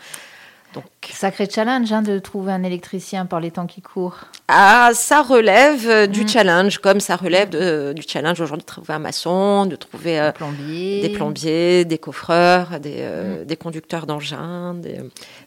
Donc, 0.74 0.86
Sacré 1.12 1.48
challenge 1.50 1.92
hein, 1.92 2.02
de 2.02 2.20
trouver 2.20 2.52
un 2.52 2.64
électricien 2.64 3.26
par 3.26 3.40
les 3.40 3.52
temps 3.52 3.68
qui 3.68 3.82
courent. 3.82 4.26
Ah, 4.48 4.92
ça 4.94 5.22
relève 5.22 5.88
euh, 5.88 6.08
du 6.08 6.24
mm. 6.24 6.28
challenge, 6.28 6.78
comme 6.80 7.00
ça 7.00 7.16
relève 7.16 7.50
du 7.94 8.02
challenge 8.02 8.42
aujourd'hui 8.42 8.64
de 8.64 8.72
trouver 8.72 8.94
un 8.94 9.00
maçon, 9.00 9.66
de 9.66 9.76
trouver 9.76 10.20
euh, 10.20 10.32
des 11.02 11.10
plombiers, 11.10 11.86
des 11.86 11.98
coffreurs, 11.98 12.80
des, 12.80 12.98
euh, 12.98 13.44
mm. 13.44 13.46
des 13.46 13.56
conducteurs 13.56 14.06
d'engins, 14.06 14.76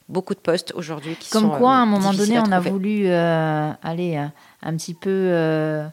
beaucoup 0.09 0.35
de 0.35 0.40
postes 0.40 0.73
aujourd'hui 0.76 1.16
qui 1.18 1.30
comme 1.30 1.42
sont. 1.42 1.50
Comme 1.50 1.59
quoi, 1.59 1.73
à 1.73 1.78
un 1.78 1.87
moment 1.87 2.12
donné, 2.12 2.38
on 2.38 2.52
a 2.52 2.61
voulu 2.61 3.09
aller 3.11 4.16
un 4.62 4.76
petit 4.76 4.95
peu 4.95 5.90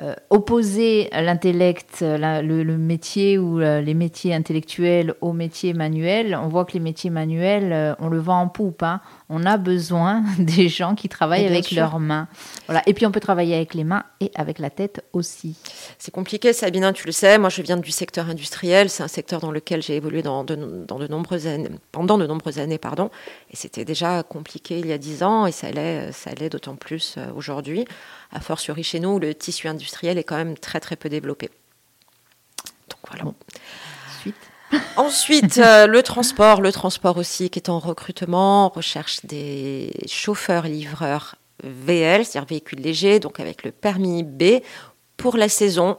euh, 0.00 0.16
opposer 0.28 1.08
l'intellect, 1.12 1.98
le, 2.00 2.64
métier 2.76 3.38
ou 3.38 3.60
euh, 3.60 3.80
les 3.80 3.94
métiers 3.94 4.34
intellectuels 4.34 5.14
aux 5.20 5.32
métiers 5.32 5.72
manuels, 5.72 6.34
on 6.34 6.48
voit 6.48 6.64
que 6.64 6.72
les 6.72 6.80
métiers 6.80 7.10
manuels, 7.10 7.72
euh, 7.72 7.94
on 8.00 8.08
le 8.08 8.18
vend 8.18 8.40
en 8.40 8.48
poupe. 8.48 8.82
Hein. 8.82 9.00
On 9.28 9.46
a 9.46 9.56
besoin 9.56 10.22
des 10.38 10.68
gens 10.68 10.94
qui 10.94 11.08
travaillent 11.08 11.46
avec 11.46 11.70
leurs 11.70 11.98
mains. 11.98 12.28
Voilà. 12.66 12.82
Et 12.86 12.94
puis 12.94 13.06
on 13.06 13.10
peut 13.10 13.20
travailler 13.20 13.54
avec 13.54 13.74
les 13.74 13.84
mains 13.84 14.04
et 14.20 14.30
avec 14.34 14.58
la 14.58 14.70
tête 14.70 15.04
aussi. 15.12 15.56
C'est 15.98 16.12
compliqué, 16.12 16.52
Sabine, 16.52 16.92
tu 16.92 17.06
le 17.06 17.12
sais. 17.12 17.38
Moi, 17.38 17.48
je 17.48 17.62
viens 17.62 17.76
du 17.76 17.90
secteur 17.90 18.28
industriel. 18.28 18.90
C'est 18.90 19.02
un 19.02 19.08
secteur 19.08 19.40
dans 19.40 19.50
lequel 19.50 19.82
j'ai 19.82 19.96
évolué 19.96 20.22
dans 20.22 20.44
de, 20.44 20.56
dans 20.56 20.98
de, 20.98 21.06
nombreuses 21.06 21.46
années, 21.46 21.70
pendant 21.92 22.18
de 22.18 22.26
nombreuses 22.26 22.58
années. 22.58 22.78
Pardon. 22.78 23.10
Et 23.50 23.56
c'était 23.56 23.84
déjà 23.84 24.22
compliqué 24.22 24.78
il 24.78 24.86
y 24.86 24.92
a 24.92 24.98
dix 24.98 25.22
ans 25.22 25.46
et 25.46 25.52
ça 25.52 25.68
allait, 25.68 26.12
ça 26.12 26.30
allait 26.30 26.50
d'autant 26.50 26.76
plus 26.76 27.16
aujourd'hui 27.34 27.86
a 28.34 28.40
fortiori 28.40 28.82
chez 28.82 29.00
nous, 29.00 29.18
le 29.18 29.34
tissu 29.34 29.68
industriel 29.68 30.18
est 30.18 30.24
quand 30.24 30.36
même 30.36 30.58
très 30.58 30.80
très 30.80 30.96
peu 30.96 31.08
développé. 31.08 31.50
Donc 32.90 32.98
voilà. 33.08 33.32
Ensuite, 34.10 34.34
Ensuite 34.96 35.58
euh, 35.58 35.86
le 35.86 36.02
transport, 36.02 36.60
le 36.60 36.72
transport 36.72 37.16
aussi 37.16 37.50
qui 37.50 37.58
est 37.58 37.68
en 37.68 37.78
recrutement, 37.78 38.68
recherche 38.68 39.24
des 39.24 39.92
chauffeurs-livreurs 40.06 41.36
VL, 41.62 42.24
c'est-à-dire 42.24 42.48
véhicules 42.48 42.80
légers, 42.80 43.20
donc 43.20 43.40
avec 43.40 43.64
le 43.64 43.72
permis 43.72 44.22
B 44.22 44.60
pour 45.16 45.36
la 45.36 45.48
saison 45.48 45.98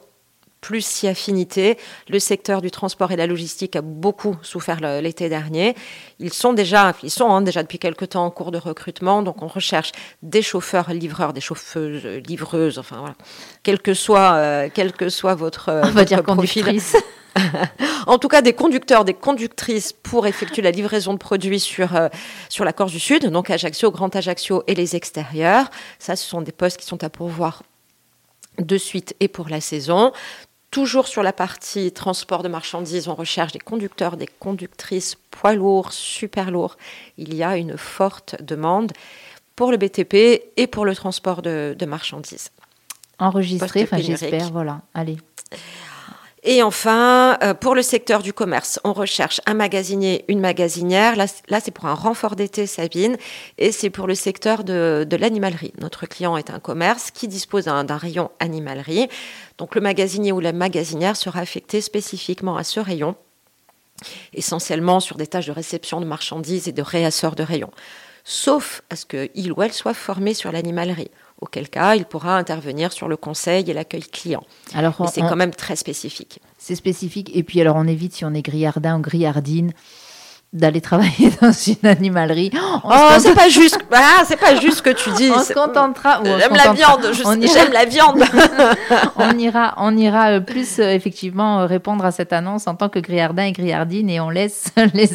plus 0.65 0.83
si 0.83 1.07
affinité. 1.07 1.77
Le 2.09 2.17
secteur 2.17 2.59
du 2.59 2.71
transport 2.71 3.11
et 3.11 3.13
de 3.13 3.19
la 3.19 3.27
logistique 3.27 3.75
a 3.75 3.81
beaucoup 3.81 4.35
souffert 4.41 4.79
l'été 4.99 5.29
dernier. 5.29 5.75
Ils 6.17 6.33
sont 6.33 6.53
déjà, 6.53 6.95
ils 7.03 7.11
sont 7.11 7.29
hein, 7.29 7.43
déjà 7.43 7.61
depuis 7.61 7.77
quelques 7.77 8.09
temps 8.09 8.25
en 8.25 8.31
cours 8.31 8.49
de 8.49 8.57
recrutement, 8.57 9.21
donc 9.21 9.43
on 9.43 9.47
recherche 9.47 9.91
des 10.23 10.41
chauffeurs 10.41 10.91
livreurs, 10.91 11.33
des 11.33 11.41
chauffeuses 11.41 12.03
livreuses, 12.27 12.79
enfin 12.79 12.97
voilà, 12.97 13.13
quel 13.61 13.79
que 13.79 13.93
soit, 13.93 14.33
euh, 14.33 14.69
quel 14.73 14.91
que 14.91 15.09
soit 15.09 15.35
votre, 15.35 15.69
on 15.83 15.91
va 15.91 16.03
dire 16.03 16.23
profil. 16.23 16.65
en 18.07 18.17
tout 18.17 18.27
cas, 18.27 18.41
des 18.41 18.53
conducteurs, 18.53 19.05
des 19.05 19.13
conductrices 19.13 19.93
pour 19.93 20.25
effectuer 20.25 20.63
la 20.63 20.71
livraison 20.71 21.13
de 21.13 21.19
produits 21.19 21.59
sur, 21.59 21.95
euh, 21.95 22.09
sur 22.49 22.65
la 22.65 22.73
Corse 22.73 22.91
du 22.91 22.99
Sud, 22.99 23.27
donc 23.27 23.51
Ajaccio, 23.51 23.91
Grand 23.91 24.15
Ajaccio 24.15 24.63
et 24.65 24.73
les 24.73 24.95
extérieurs. 24.95 25.69
Ça, 25.99 26.15
ce 26.15 26.27
sont 26.27 26.41
des 26.41 26.51
postes 26.51 26.77
qui 26.77 26.87
sont 26.87 27.03
à 27.03 27.11
pourvoir 27.11 27.61
de 28.59 28.77
suite 28.77 29.15
et 29.19 29.27
pour 29.27 29.49
la 29.49 29.61
saison. 29.61 30.11
Toujours 30.75 31.07
sur 31.07 31.23
la 31.23 31.31
partie 31.31 31.93
transport 31.93 32.43
de 32.43 32.49
marchandises, 32.49 33.07
on 33.07 33.15
recherche 33.15 33.53
des 33.53 33.59
conducteurs, 33.59 34.17
des 34.17 34.27
conductrices 34.27 35.15
poids 35.31 35.53
lourds, 35.53 35.93
super 35.93 36.51
lourds. 36.51 36.75
Il 37.17 37.33
y 37.33 37.43
a 37.43 37.55
une 37.55 37.77
forte 37.77 38.35
demande 38.43 38.91
pour 39.55 39.71
le 39.71 39.77
BTP 39.77 40.43
et 40.57 40.67
pour 40.67 40.83
le 40.83 40.93
transport 40.93 41.41
de, 41.41 41.77
marchandises. 41.87 42.51
Enregistré, 43.19 43.83
enfin 43.83 43.99
j'espère, 43.99 44.51
voilà. 44.51 44.81
Allez. 44.93 45.15
Et 46.47 46.61
enfin, 46.61 47.39
euh, 47.41 47.55
pour 47.55 47.73
le 47.73 47.81
secteur 47.81 48.21
du 48.21 48.31
commerce, 48.31 48.79
on 48.83 48.93
recherche 48.93 49.41
un 49.47 49.55
magasinier, 49.55 50.25
une 50.27 50.39
magasinière. 50.39 51.15
Là, 51.15 51.25
c'est 51.59 51.71
pour 51.71 51.87
un 51.87 51.95
renfort 51.95 52.35
d'été, 52.35 52.67
Sabine, 52.67 53.17
et 53.57 53.71
c'est 53.71 53.89
pour 53.89 54.05
le 54.05 54.13
secteur 54.13 54.63
de, 54.63 55.07
l'animalerie. 55.19 55.73
Notre 55.79 56.05
client 56.05 56.37
est 56.37 56.51
un 56.51 56.59
commerce 56.59 57.09
qui 57.09 57.27
dispose 57.27 57.65
d'un 57.65 57.97
rayon 57.97 58.29
animalerie. 58.39 59.07
Donc 59.57 59.73
le 59.73 59.81
magasinier 59.81 60.31
ou 60.31 60.39
la 60.39 60.53
magasinière 60.53 61.15
sera 61.15 61.39
affecté 61.39 61.81
spécifiquement 61.81 62.57
à 62.57 62.63
ce 62.63 62.79
rayon, 62.79 63.15
essentiellement 64.31 64.99
sur 64.99 65.17
des 65.17 65.25
tâches 65.25 65.47
de 65.47 65.51
réception 65.51 65.99
de 65.99 66.05
marchandises 66.05 66.67
et 66.67 66.73
de 66.73 66.81
réassort 66.83 67.35
de 67.35 67.41
rayons, 67.41 67.71
sauf 68.23 68.83
à 68.91 68.95
ce 68.95 69.07
qu'il 69.07 69.51
ou 69.51 69.63
elle 69.63 69.73
soit 69.73 69.95
formé 69.95 70.35
sur 70.35 70.51
l'animalerie 70.51 71.09
auquel 71.41 71.69
cas 71.69 71.95
il 71.95 72.05
pourra 72.05 72.37
intervenir 72.37 72.93
sur 72.93 73.07
le 73.07 73.17
conseil 73.17 73.69
et 73.69 73.73
l'accueil 73.73 74.03
client. 74.03 74.43
Alors, 74.73 75.09
c'est 75.11 75.21
quand 75.21 75.35
même 75.35 75.53
très 75.53 75.75
spécifique. 75.75 76.39
C'est 76.57 76.75
spécifique. 76.75 77.31
Et 77.35 77.43
puis, 77.43 77.59
alors, 77.61 77.75
on 77.75 77.87
évite 77.87 78.13
si 78.13 78.25
on 78.25 78.33
est 78.33 78.41
grillardin 78.41 78.97
ou 78.97 79.01
grillardine 79.01 79.71
d'aller 80.55 80.81
travailler 80.81 81.31
dans 81.41 81.51
une 81.51 81.87
animalerie. 81.87 82.51
oh, 82.83 82.89
c'est 83.19 83.35
pas 83.35 83.49
juste. 83.49 83.77
Ah, 83.91 84.23
c'est 84.25 84.39
pas 84.39 84.55
juste 84.55 84.77
ce 84.77 84.81
que 84.81 84.89
tu 84.89 85.11
dis. 85.11 85.29
On 85.35 85.43
se 85.43 85.53
contentera. 85.53 86.21
J'aime 86.23 86.55
la 86.55 86.73
viande. 86.73 87.11
J'aime 87.53 87.73
la 87.73 87.85
viande. 87.85 88.23
on 89.17 89.37
ira, 89.37 89.75
on 89.77 89.95
ira 89.97 90.29
euh, 90.31 90.39
plus 90.39 90.79
euh, 90.79 90.93
effectivement 90.93 91.59
euh, 91.59 91.65
répondre 91.65 92.05
à 92.05 92.11
cette 92.11 92.33
annonce 92.33 92.67
en 92.67 92.75
tant 92.75 92.89
que 92.89 92.99
grillardin 92.99 93.43
et 93.43 93.51
grillardine 93.51 94.09
et 94.09 94.19
on 94.19 94.29
laisse 94.29 94.65
les, 94.93 95.09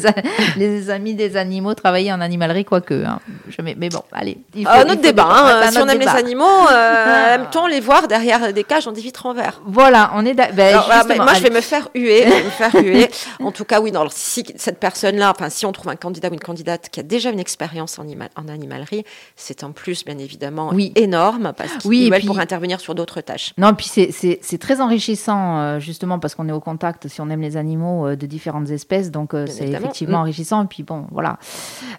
les 0.57 0.89
amis 0.89 1.15
des 1.15 1.37
animaux 1.37 1.73
travailler 1.73 2.13
en 2.13 2.21
animalerie 2.21 2.65
quoique. 2.65 3.03
Hein. 3.05 3.19
Je 3.49 3.61
mais 3.61 3.89
bon, 3.89 4.03
allez. 4.11 4.37
Il 4.55 4.65
faut, 4.65 4.71
un 4.71 4.83
autre 4.83 5.01
débat. 5.01 5.27
Hein. 5.29 5.71
si 5.71 5.77
on 5.77 5.87
aime 5.87 5.99
les 5.99 6.07
animaux, 6.07 6.45
euh, 6.71 7.35
aime-t-on 7.35 7.67
les 7.67 7.79
voir 7.79 8.07
derrière 8.07 8.53
des 8.53 8.63
cages 8.63 8.87
en 8.87 8.91
des 8.91 9.01
vitres 9.01 9.25
en 9.25 9.33
verre? 9.33 9.61
Voilà, 9.65 10.11
on 10.15 10.25
est. 10.25 10.33
Ben, 10.33 10.79
moi, 11.17 11.33
je 11.35 11.43
vais 11.43 11.49
me 11.49 11.61
faire 11.61 11.89
huer. 11.95 12.25
me 12.25 12.49
faire 12.49 12.75
huer. 12.75 13.09
En 13.43 13.51
tout 13.51 13.65
cas, 13.65 13.79
oui. 13.81 13.91
Non, 13.91 14.01
alors, 14.01 14.13
si 14.13 14.43
cette 14.55 14.79
personne-là 14.79 15.29
a, 15.29 15.30
enfin, 15.31 15.49
si 15.49 15.65
on 15.65 15.71
trouve 15.71 15.89
un 15.89 15.95
candidat 15.95 16.29
ou 16.29 16.33
une 16.33 16.39
candidate 16.39 16.89
qui 16.89 16.99
a 16.99 17.03
déjà 17.03 17.29
une 17.31 17.39
expérience 17.39 17.99
en, 17.99 18.05
en 18.35 18.47
animalerie, 18.47 19.03
c'est 19.35 19.63
en 19.63 19.71
plus, 19.71 20.05
bien 20.05 20.17
évidemment, 20.17 20.71
oui. 20.73 20.91
énorme 20.95 21.53
parce 21.55 21.77
qu'il 21.77 21.89
oui, 21.89 22.11
pour 22.25 22.39
intervenir 22.39 22.79
sur 22.79 22.95
d'autres 22.95 23.21
tâches. 23.21 23.53
Non, 23.57 23.73
puis 23.73 23.87
c'est 23.87 24.57
très 24.57 24.81
enrichissant, 24.81 25.59
euh, 25.59 25.79
justement, 25.79 26.19
parce 26.19 26.35
qu'on 26.35 26.47
est 26.47 26.53
au 26.53 26.59
contact, 26.59 27.07
si 27.07 27.21
on 27.21 27.29
aime 27.29 27.41
les 27.41 27.57
animaux, 27.57 28.07
euh, 28.07 28.15
de 28.15 28.25
différentes 28.25 28.69
espèces. 28.69 29.11
Donc, 29.11 29.33
euh, 29.33 29.45
c'est 29.47 29.69
effectivement 29.69 30.19
mm. 30.19 30.21
enrichissant. 30.21 30.63
Et 30.63 30.67
puis, 30.67 30.83
bon, 30.83 31.07
voilà. 31.11 31.37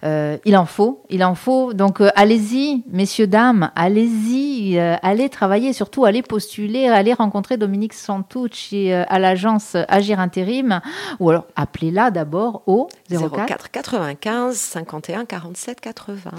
il 0.02 0.56
en 0.56 0.66
faut. 0.66 1.02
Il 1.10 1.24
en 1.24 1.34
faut. 1.34 1.72
Donc, 1.72 2.00
allez-y, 2.14 2.84
messieurs, 2.90 3.26
dames, 3.26 3.70
allez-y. 3.74 4.78
allez 4.78 5.28
travailler, 5.28 5.72
surtout 5.72 6.04
allez 6.04 6.22
postuler, 6.22 6.88
allez 6.88 7.12
rencontrer 7.12 7.56
Dominique 7.56 7.94
Santucci 7.94 8.92
à 8.92 9.18
l'agence 9.18 9.76
Agir 9.88 10.20
Intérim. 10.20 10.80
Ou 11.20 11.30
alors, 11.30 11.46
appelez-la 11.56 12.10
d'abord 12.10 12.62
au 12.66 12.88
04 13.18 13.70
95 13.70 14.57
51 14.57 15.25
47 15.25 15.81
80. 15.81 16.31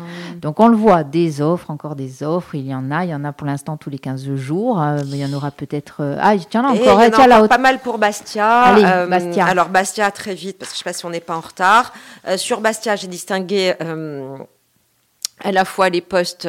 Donc, 0.41 0.59
on 0.59 0.67
le 0.67 0.75
voit, 0.75 1.03
des 1.03 1.41
offres, 1.41 1.69
encore 1.69 1.95
des 1.95 2.23
offres. 2.23 2.55
Il 2.55 2.67
y 2.67 2.75
en 2.75 2.91
a. 2.91 3.05
Il 3.05 3.09
y 3.09 3.15
en 3.15 3.23
a 3.23 3.33
pour 3.33 3.47
l'instant 3.47 3.77
tous 3.77 3.89
les 3.89 3.99
15 3.99 4.35
jours. 4.35 4.83
il 5.05 5.15
y 5.15 5.25
en 5.25 5.33
aura 5.33 5.51
peut-être. 5.51 6.17
ah, 6.21 6.33
tiens, 6.49 6.61
là, 6.61 6.69
encore. 6.69 7.01
Il 7.03 7.13
y 7.13 7.33
en 7.33 7.43
a 7.43 7.47
pas 7.47 7.57
mal 7.57 7.79
pour 7.79 7.97
Bastia. 7.97 8.75
Euh, 8.77 9.07
Bastia. 9.07 9.45
Alors, 9.45 9.69
Bastia, 9.69 10.11
très 10.11 10.35
vite, 10.35 10.57
parce 10.57 10.71
que 10.71 10.77
je 10.77 10.81
ne 10.81 10.83
sais 10.83 10.89
pas 10.89 10.97
si 10.97 11.05
on 11.05 11.09
n'est 11.09 11.19
pas 11.19 11.35
en 11.35 11.41
retard. 11.41 11.93
Euh, 12.27 12.37
sur 12.37 12.61
Bastia, 12.61 12.95
j'ai 12.95 13.07
distingué 13.07 13.73
euh, 13.81 14.37
à 15.43 15.51
la 15.51 15.65
fois 15.65 15.89
les 15.89 16.01
postes 16.01 16.47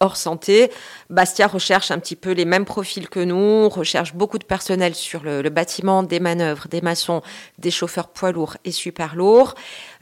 hors 0.00 0.16
santé. 0.16 0.70
Bastia 1.10 1.46
recherche 1.46 1.90
un 1.90 1.98
petit 1.98 2.16
peu 2.16 2.30
les 2.32 2.44
mêmes 2.44 2.64
profils 2.64 3.08
que 3.08 3.20
nous, 3.20 3.68
recherche 3.68 4.14
beaucoup 4.14 4.38
de 4.38 4.44
personnel 4.44 4.94
sur 4.94 5.22
le, 5.22 5.48
bâtiment, 5.50 6.02
des 6.02 6.20
manœuvres, 6.20 6.68
des 6.68 6.80
maçons, 6.80 7.22
des 7.58 7.70
chauffeurs 7.70 8.08
poids 8.08 8.32
lourds 8.32 8.56
et 8.64 8.70
super 8.70 9.16
lourds. 9.16 9.54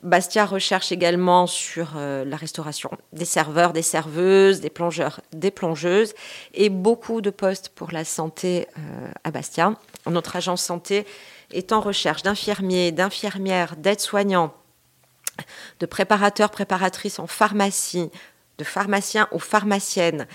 Bastia 0.03 0.45
recherche 0.45 0.93
également 0.93 1.47
sur 1.47 1.95
la 1.97 2.37
restauration 2.37 2.91
des 3.13 3.25
serveurs, 3.25 3.73
des 3.73 3.83
serveuses, 3.83 4.61
des 4.61 4.71
plongeurs, 4.71 5.21
des 5.33 5.51
plongeuses 5.51 6.15
et 6.55 6.69
beaucoup 6.69 7.21
de 7.21 7.31
postes 7.31 7.71
pour 7.71 7.91
la 7.93 8.05
santé 8.05 8.67
à 9.25 9.31
Bastia. 9.31 9.75
Notre 10.07 10.37
agence 10.37 10.63
santé 10.63 11.07
est 11.53 11.73
en 11.73 11.81
recherche 11.81 12.23
d'infirmiers, 12.23 12.93
d'infirmières, 12.93 13.77
d'aides-soignants, 13.77 14.53
de 15.81 15.87
préparateurs, 15.87 16.51
préparatrices 16.51 17.19
en 17.19 17.27
pharmacie, 17.27 18.11
de 18.59 18.65
pharmaciens 18.65 19.29
ou 19.33 19.39
pharmaciennes, 19.39 20.27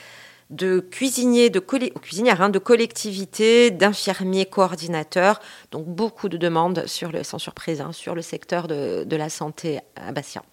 de 0.50 0.80
cuisiniers, 0.80 1.50
de 1.50 1.60
cuisinières, 1.60 2.42
hein, 2.42 2.50
de 2.50 2.60
collectivités, 2.60 3.72
d'infirmiers 3.72 4.46
coordinateurs. 4.46 5.39
Donc 5.72 5.86
beaucoup 5.88 6.30
de 6.30 6.38
demandes, 6.38 6.86
sur 6.86 7.12
le, 7.12 7.24
sans 7.24 7.39
surprise, 7.39 7.82
hein, 7.82 7.92
sur 7.92 8.16
le 8.16 8.22
secteur 8.22 8.68
de, 8.68 9.04
de 9.04 9.16
la 9.16 9.30
santé 9.30 9.80
à 9.96 10.12
Bastia. 10.12 10.44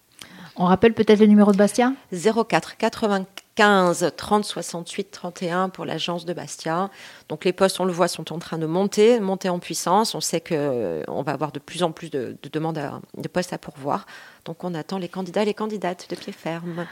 On 0.55 0.65
rappelle 0.65 0.93
peut-être 0.93 1.19
le 1.19 1.27
numéro 1.27 1.51
de 1.51 1.57
Bastia? 1.57 1.93
04 2.11 2.77
95 2.77 4.11
30 4.17 4.45
68 4.45 5.11
31 5.11 5.69
pour 5.69 5.85
l'agence 5.85 6.25
de 6.25 6.33
Bastia. 6.33 6.89
Donc 7.29 7.45
les 7.45 7.53
postes, 7.53 7.79
on 7.79 7.85
le 7.85 7.93
voit, 7.93 8.07
sont 8.07 8.33
en 8.33 8.39
train 8.39 8.57
de 8.57 8.65
monter, 8.65 9.19
monter 9.19 9.49
en 9.49 9.59
puissance. 9.59 10.13
On 10.13 10.19
sait 10.19 10.41
qu'on 10.41 10.55
euh, 10.55 11.03
va 11.07 11.31
avoir 11.31 11.51
de 11.51 11.59
plus 11.59 11.83
en 11.83 11.91
plus 11.91 12.09
de, 12.09 12.37
demandes 12.51 12.79
de 13.17 13.27
postes 13.27 13.53
à 13.53 13.57
pourvoir. 13.57 14.05
Donc 14.45 14.63
on 14.63 14.73
attend 14.73 14.97
les 14.97 15.07
candidats 15.07 15.43
et 15.43 15.45
les 15.45 15.53
candidates 15.53 16.07
de 16.09 16.15
pied 16.15 16.33
ferme. 16.33 16.87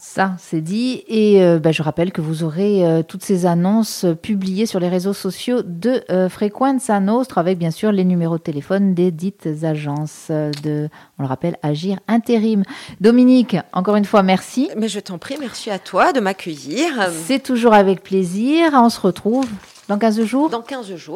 Ça, 0.00 0.34
c'est 0.38 0.60
dit. 0.60 1.04
Et 1.08 1.42
euh, 1.42 1.58
bah, 1.58 1.72
je 1.72 1.82
rappelle 1.82 2.10
que 2.10 2.20
vous 2.20 2.42
aurez 2.42 2.86
euh, 2.86 3.02
toutes 3.02 3.22
ces 3.22 3.44
annonces 3.44 4.06
publiées 4.22 4.66
sur 4.66 4.80
les 4.80 4.88
réseaux 4.88 5.12
sociaux 5.12 5.62
de 5.62 6.02
euh, 6.10 6.28
Frequenza 6.28 6.98
Nostra, 7.00 7.40
avec 7.40 7.58
bien 7.58 7.70
sûr 7.70 7.92
les 7.92 8.04
numéros 8.04 8.38
de 8.38 8.42
téléphone 8.42 8.94
des 8.94 9.10
dites 9.10 9.48
agences 9.62 10.30
de, 10.30 10.88
on 11.18 11.22
le 11.22 11.28
rappelle, 11.28 11.56
Agir 11.62 11.98
Intérim. 12.08 12.62
Dominique, 13.00 13.56
encore 13.72 13.96
une 13.96 14.04
fois, 14.04 14.22
merci. 14.22 14.70
Mais 14.76 14.88
je 14.88 15.00
t'en 15.00 15.18
prie, 15.18 15.36
merci 15.38 15.70
à 15.70 15.78
toi 15.78 16.12
de 16.12 16.20
m'accueillir. 16.20 17.10
C'est 17.26 17.42
toujours 17.42 17.74
avec 17.74 18.02
plaisir. 18.02 18.70
On 18.72 18.88
se 18.88 19.00
retrouve 19.00 19.46
dans 19.88 19.98
15 19.98 20.22
jours 20.24 20.50
Dans 20.50 20.62
15 20.62 20.94
jours. 20.96 21.14